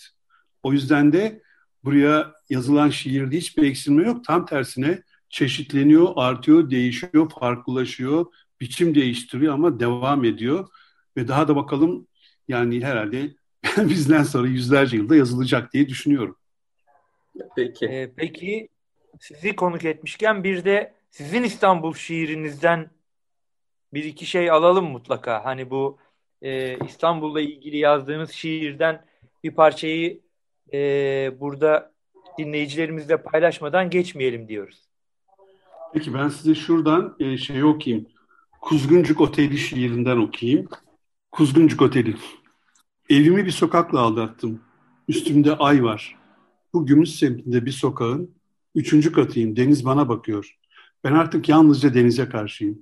O 0.63 0.73
yüzden 0.73 1.13
de 1.13 1.41
buraya 1.83 2.33
yazılan 2.49 2.89
şiirde 2.89 3.37
hiçbir 3.37 3.63
eksilme 3.63 4.03
yok. 4.03 4.25
Tam 4.25 4.45
tersine 4.45 5.03
çeşitleniyor, 5.29 6.13
artıyor, 6.15 6.69
değişiyor, 6.69 7.29
farklılaşıyor, 7.39 8.25
biçim 8.61 8.95
değiştiriyor 8.95 9.53
ama 9.53 9.79
devam 9.79 10.23
ediyor. 10.25 10.67
Ve 11.17 11.27
daha 11.27 11.47
da 11.47 11.55
bakalım 11.55 12.07
yani 12.47 12.85
herhalde 12.85 13.35
bizden 13.77 14.23
sonra 14.23 14.47
yüzlerce 14.47 14.97
yılda 14.97 15.15
yazılacak 15.15 15.73
diye 15.73 15.89
düşünüyorum. 15.89 16.37
Peki. 17.55 17.85
Ee, 17.85 18.11
peki 18.15 18.69
sizi 19.19 19.55
konuk 19.55 19.85
etmişken 19.85 20.43
bir 20.43 20.65
de 20.65 20.93
sizin 21.11 21.43
İstanbul 21.43 21.93
şiirinizden 21.93 22.89
bir 23.93 24.03
iki 24.03 24.25
şey 24.25 24.51
alalım 24.51 24.85
mutlaka. 24.85 25.45
Hani 25.45 25.69
bu 25.69 25.97
e, 26.41 26.77
İstanbul'la 26.85 27.41
ilgili 27.41 27.77
yazdığınız 27.77 28.31
şiirden 28.31 29.05
bir 29.43 29.51
parçayı 29.51 30.22
e, 30.73 30.79
burada 31.39 31.93
dinleyicilerimizle 32.39 33.17
paylaşmadan 33.17 33.89
geçmeyelim 33.89 34.47
diyoruz. 34.47 34.89
Peki 35.93 36.13
ben 36.13 36.29
size 36.29 36.55
şuradan 36.55 37.15
e, 37.19 37.37
şey 37.37 37.63
okuyayım. 37.63 38.07
Kuzguncuk 38.61 39.21
Oteli 39.21 39.57
şiirinden 39.57 40.17
okuyayım. 40.17 40.67
Kuzguncuk 41.31 41.81
Oteli. 41.81 42.15
Evimi 43.09 43.45
bir 43.45 43.51
sokakla 43.51 43.99
aldattım. 43.99 44.61
Üstümde 45.07 45.55
ay 45.55 45.83
var. 45.83 46.15
Bu 46.73 46.85
gümüş 46.85 47.09
semtinde 47.09 47.65
bir 47.65 47.71
sokağın 47.71 48.35
üçüncü 48.75 49.11
katıyım. 49.11 49.55
Deniz 49.55 49.85
bana 49.85 50.09
bakıyor. 50.09 50.57
Ben 51.03 51.13
artık 51.13 51.49
yalnızca 51.49 51.93
denize 51.93 52.29
karşıyım. 52.29 52.79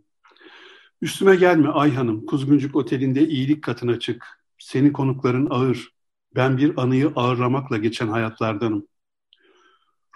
Üstüme 1.02 1.36
gelme 1.36 1.70
Ay 1.70 1.94
Hanım, 1.94 2.26
Kuzguncuk 2.26 2.76
Oteli'nde 2.76 3.28
iyilik 3.28 3.64
katına 3.64 4.00
çık. 4.00 4.26
Senin 4.58 4.94
konukların 4.94 5.48
ağır. 5.50 5.94
Ben 6.36 6.58
bir 6.58 6.82
anıyı 6.82 7.12
ağırlamakla 7.16 7.78
geçen 7.78 8.08
hayatlardanım. 8.08 8.88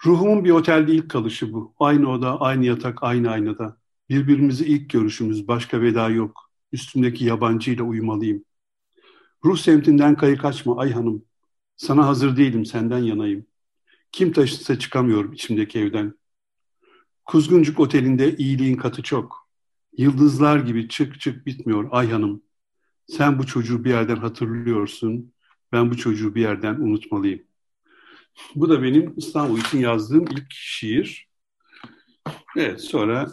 Ruhumun 0.06 0.44
bir 0.44 0.50
otelde 0.50 0.92
ilk 0.92 1.10
kalışı 1.10 1.52
bu. 1.52 1.74
Aynı 1.78 2.10
oda, 2.10 2.40
aynı 2.40 2.64
yatak, 2.66 3.02
aynı 3.02 3.30
aynada. 3.30 3.76
Birbirimizi 4.08 4.66
ilk 4.66 4.90
görüşümüz, 4.90 5.48
başka 5.48 5.80
veda 5.80 6.08
yok. 6.08 6.50
Üstümdeki 6.72 7.24
yabancıyla 7.24 7.84
uyumalıyım. 7.84 8.44
Ruh 9.44 9.58
semtinden 9.58 10.16
kayık 10.16 10.44
açma 10.44 10.78
Ay 10.80 10.92
Hanım. 10.92 11.24
Sana 11.76 12.06
hazır 12.06 12.36
değilim, 12.36 12.66
senden 12.66 12.98
yanayım. 12.98 13.46
Kim 14.12 14.32
taşısa 14.32 14.78
çıkamıyorum 14.78 15.32
içimdeki 15.32 15.78
evden. 15.78 16.14
Kuzguncuk 17.24 17.80
Oteli'nde 17.80 18.36
iyiliğin 18.36 18.76
katı 18.76 19.02
çok. 19.02 19.48
Yıldızlar 19.98 20.58
gibi 20.58 20.88
çık 20.88 21.20
çık 21.20 21.46
bitmiyor 21.46 21.88
Ay 21.90 22.10
Hanım. 22.10 22.42
Sen 23.06 23.38
bu 23.38 23.46
çocuğu 23.46 23.84
bir 23.84 23.90
yerden 23.90 24.16
hatırlıyorsun. 24.16 25.32
Ben 25.72 25.90
bu 25.90 25.96
çocuğu 25.96 26.34
bir 26.34 26.40
yerden 26.40 26.74
unutmalıyım. 26.74 27.42
Bu 28.54 28.70
da 28.70 28.82
benim 28.82 29.14
İstanbul 29.16 29.58
için 29.58 29.78
yazdığım 29.78 30.24
ilk 30.30 30.46
şiir. 30.50 31.28
Evet 32.56 32.80
sonra 32.80 33.26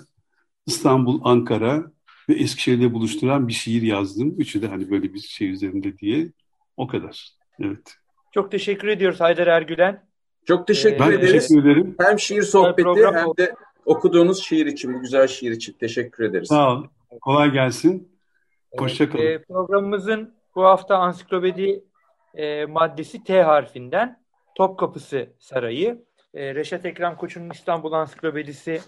İstanbul, 0.65 1.21
Ankara 1.23 1.91
ve 2.29 2.33
Eskişehir'de 2.33 2.93
buluşturan 2.93 3.47
bir 3.47 3.53
şiir 3.53 3.81
yazdım. 3.81 4.35
Üçü 4.37 4.61
de 4.61 4.67
hani 4.67 4.91
böyle 4.91 5.13
bir 5.13 5.19
şey 5.19 5.49
üzerinde 5.49 5.97
diye. 5.97 6.31
O 6.77 6.87
kadar. 6.87 7.29
Evet. 7.59 7.97
Çok 8.33 8.51
teşekkür 8.51 8.87
ediyoruz 8.87 9.21
Haydar 9.21 9.47
Ergülen. 9.47 10.05
Çok 10.45 10.67
teşekkür 10.67 11.11
ee, 11.11 11.15
ederiz. 11.15 11.47
Teşekkür 11.47 11.69
ederim. 11.69 11.95
Hem 11.99 12.19
şiir 12.19 12.41
sohbeti 12.41 13.05
hem 13.13 13.37
de 13.37 13.55
okuduğunuz 13.85 14.43
şiir 14.43 14.65
için, 14.65 14.93
bu 14.93 15.01
güzel 15.01 15.27
şiir 15.27 15.51
için 15.51 15.73
teşekkür 15.73 16.23
ederiz. 16.23 16.47
Sağ 16.47 16.73
ol. 16.73 16.83
Kolay 17.21 17.51
gelsin. 17.51 18.13
Hoşçakalın. 18.77 19.23
Evet, 19.23 19.41
e, 19.41 19.43
programımızın 19.43 20.33
bu 20.55 20.63
hafta 20.63 20.95
ansiklopedi 20.95 21.83
e, 22.33 22.65
maddesi 22.65 23.23
T 23.23 23.43
harfinden 23.43 24.23
Topkapısı 24.55 25.33
Sarayı. 25.39 26.05
E, 26.33 26.55
Reşat 26.55 26.85
Ekrem 26.85 27.15
Koç'un 27.15 27.49
İstanbul 27.49 27.91
Ansiklopedisi 27.91 28.81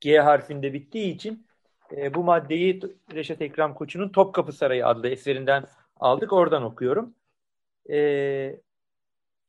G 0.00 0.18
harfinde 0.18 0.72
bittiği 0.72 1.14
için 1.14 1.46
e, 1.96 2.14
bu 2.14 2.24
maddeyi 2.24 2.80
Reşat 3.14 3.42
Ekrem 3.42 3.74
Koç'un 3.74 4.08
Topkapı 4.08 4.52
Sarayı 4.52 4.86
adlı 4.86 5.08
eserinden 5.08 5.64
aldık. 5.96 6.32
Oradan 6.32 6.62
okuyorum. 6.62 7.14
E, 7.90 8.60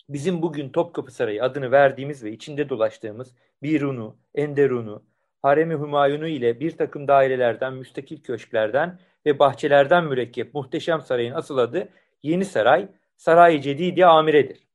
bizim 0.09 0.41
bugün 0.41 0.69
Topkapı 0.69 1.11
Sarayı 1.11 1.43
adını 1.43 1.71
verdiğimiz 1.71 2.23
ve 2.23 2.31
içinde 2.31 2.69
dolaştığımız 2.69 3.35
Birunu, 3.63 4.17
Enderun'u, 4.35 5.03
Harem-i 5.41 5.73
Hümayun'u 5.73 6.27
ile 6.27 6.59
bir 6.59 6.77
takım 6.77 7.07
dairelerden, 7.07 7.73
müstakil 7.73 8.23
köşklerden 8.23 8.99
ve 9.25 9.39
bahçelerden 9.39 10.05
mürekkep 10.05 10.53
muhteşem 10.53 11.01
sarayın 11.01 11.33
asıl 11.33 11.57
adı 11.57 11.89
Yeni 12.23 12.45
Saray, 12.45 12.87
Saray-ı 13.17 13.61
Cedidi 13.61 14.05
Amire'dir. 14.05 14.67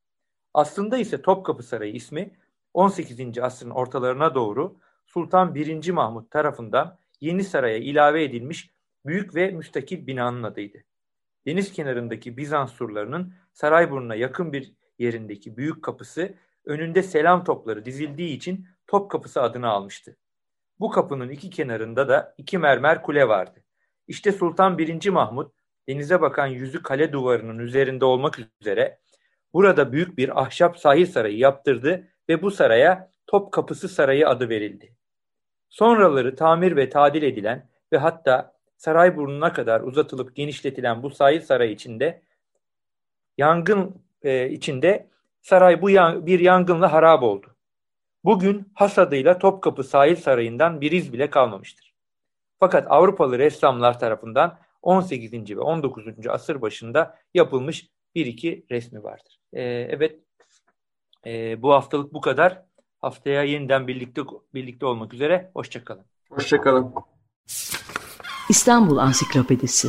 Aslında 0.55 0.97
ise 0.99 1.23
Topkapı 1.23 1.63
Sarayı 1.63 1.93
ismi 1.93 2.31
18. 2.75 3.39
asrın 3.39 3.71
ortalarına 3.71 4.35
doğru 4.35 4.77
Sultan 5.07 5.55
1. 5.55 5.91
Mahmut 5.91 6.31
tarafından 6.31 6.99
Yeni 7.21 7.45
Saray'a 7.45 7.77
ilave 7.77 8.25
edilmiş 8.25 8.71
büyük 9.07 9.35
ve 9.35 9.51
müstakil 9.51 10.07
binanın 10.07 10.43
adıydı. 10.43 10.79
Deniz 11.47 11.73
kenarındaki 11.73 12.37
Bizans 12.37 12.73
surlarının 12.73 13.35
Sarayburnu'na 13.53 14.15
yakın 14.15 14.53
bir 14.53 14.73
yerindeki 14.99 15.57
büyük 15.57 15.83
kapısı 15.83 16.35
önünde 16.65 17.03
selam 17.03 17.45
topları 17.45 17.85
dizildiği 17.85 18.37
için 18.37 18.67
Top 18.87 19.11
Kapısı 19.11 19.43
adını 19.43 19.69
almıştı. 19.69 20.17
Bu 20.81 20.91
kapının 20.91 21.29
iki 21.29 21.51
kenarında 21.51 22.09
da 22.09 22.35
iki 22.39 22.59
mermer 22.59 23.03
kule 23.03 23.29
vardı. 23.29 23.65
İşte 24.09 24.33
Sultan 24.33 24.79
1. 24.79 25.09
Mahmut 25.09 25.53
denize 25.89 26.21
bakan 26.21 26.47
yüzü 26.47 26.83
kale 26.83 27.13
duvarının 27.13 27.59
üzerinde 27.59 28.05
olmak 28.05 28.39
üzere 28.61 28.99
burada 29.53 29.93
büyük 29.93 30.19
bir 30.19 30.43
ahşap 30.43 30.79
sahil 30.79 31.07
sarayı 31.07 31.39
yaptırdı 31.39 32.09
ve 32.29 32.43
bu 32.43 32.51
saraya 32.51 33.11
Top 33.27 33.53
Kapısı 33.53 33.89
Sarayı 33.89 34.29
adı 34.29 34.49
verildi. 34.49 34.97
Sonraları 35.69 36.37
tamir 36.37 36.77
ve 36.77 36.89
tadil 36.89 37.23
edilen 37.23 37.69
ve 37.93 37.99
hatta 37.99 38.55
saray 38.77 39.17
burnuna 39.17 39.53
kadar 39.53 39.81
uzatılıp 39.81 40.37
genişletilen 40.37 41.03
bu 41.03 41.11
sahil 41.11 41.41
sarayı 41.41 41.73
içinde 41.73 42.23
yangın 43.39 44.03
e, 44.23 44.51
içinde 44.51 45.09
saray 45.41 45.83
bu 45.83 45.91
yan, 45.91 46.27
bir 46.27 46.41
yangınla 46.41 46.93
harap 46.93 47.23
oldu. 47.23 47.57
Bugün 48.25 48.73
has 48.75 48.99
adıyla 48.99 49.39
Topkapı 49.39 49.85
Sahil 49.85 50.17
Sarayı'ndan 50.17 50.81
bir 50.81 50.93
iz 50.93 51.13
bile 51.13 51.31
kalmamıştır. 51.31 51.95
Fakat 52.61 52.87
Avrupalı 52.91 53.39
ressamlar 53.39 53.99
tarafından 53.99 54.59
18. 54.87 55.33
ve 55.57 55.61
19. 55.61 56.05
asır 56.29 56.61
başında 56.61 57.19
yapılmış 57.35 57.89
bir 58.15 58.27
iki 58.27 58.67
resmi 58.71 59.03
vardır. 59.03 59.41
Ee, 59.53 59.63
evet, 59.63 60.21
e, 61.27 61.63
bu 61.63 61.73
haftalık 61.73 62.13
bu 62.13 62.21
kadar. 62.21 62.63
Haftaya 63.01 63.43
yeniden 63.43 63.87
birlikte 63.87 64.23
birlikte 64.55 64.87
olmak 64.87 65.15
üzere. 65.15 65.51
Hoşçakalın. 65.55 66.05
Hoşçakalın. 66.31 66.95
İstanbul 68.49 68.97
Ansiklopedisi 68.97 69.89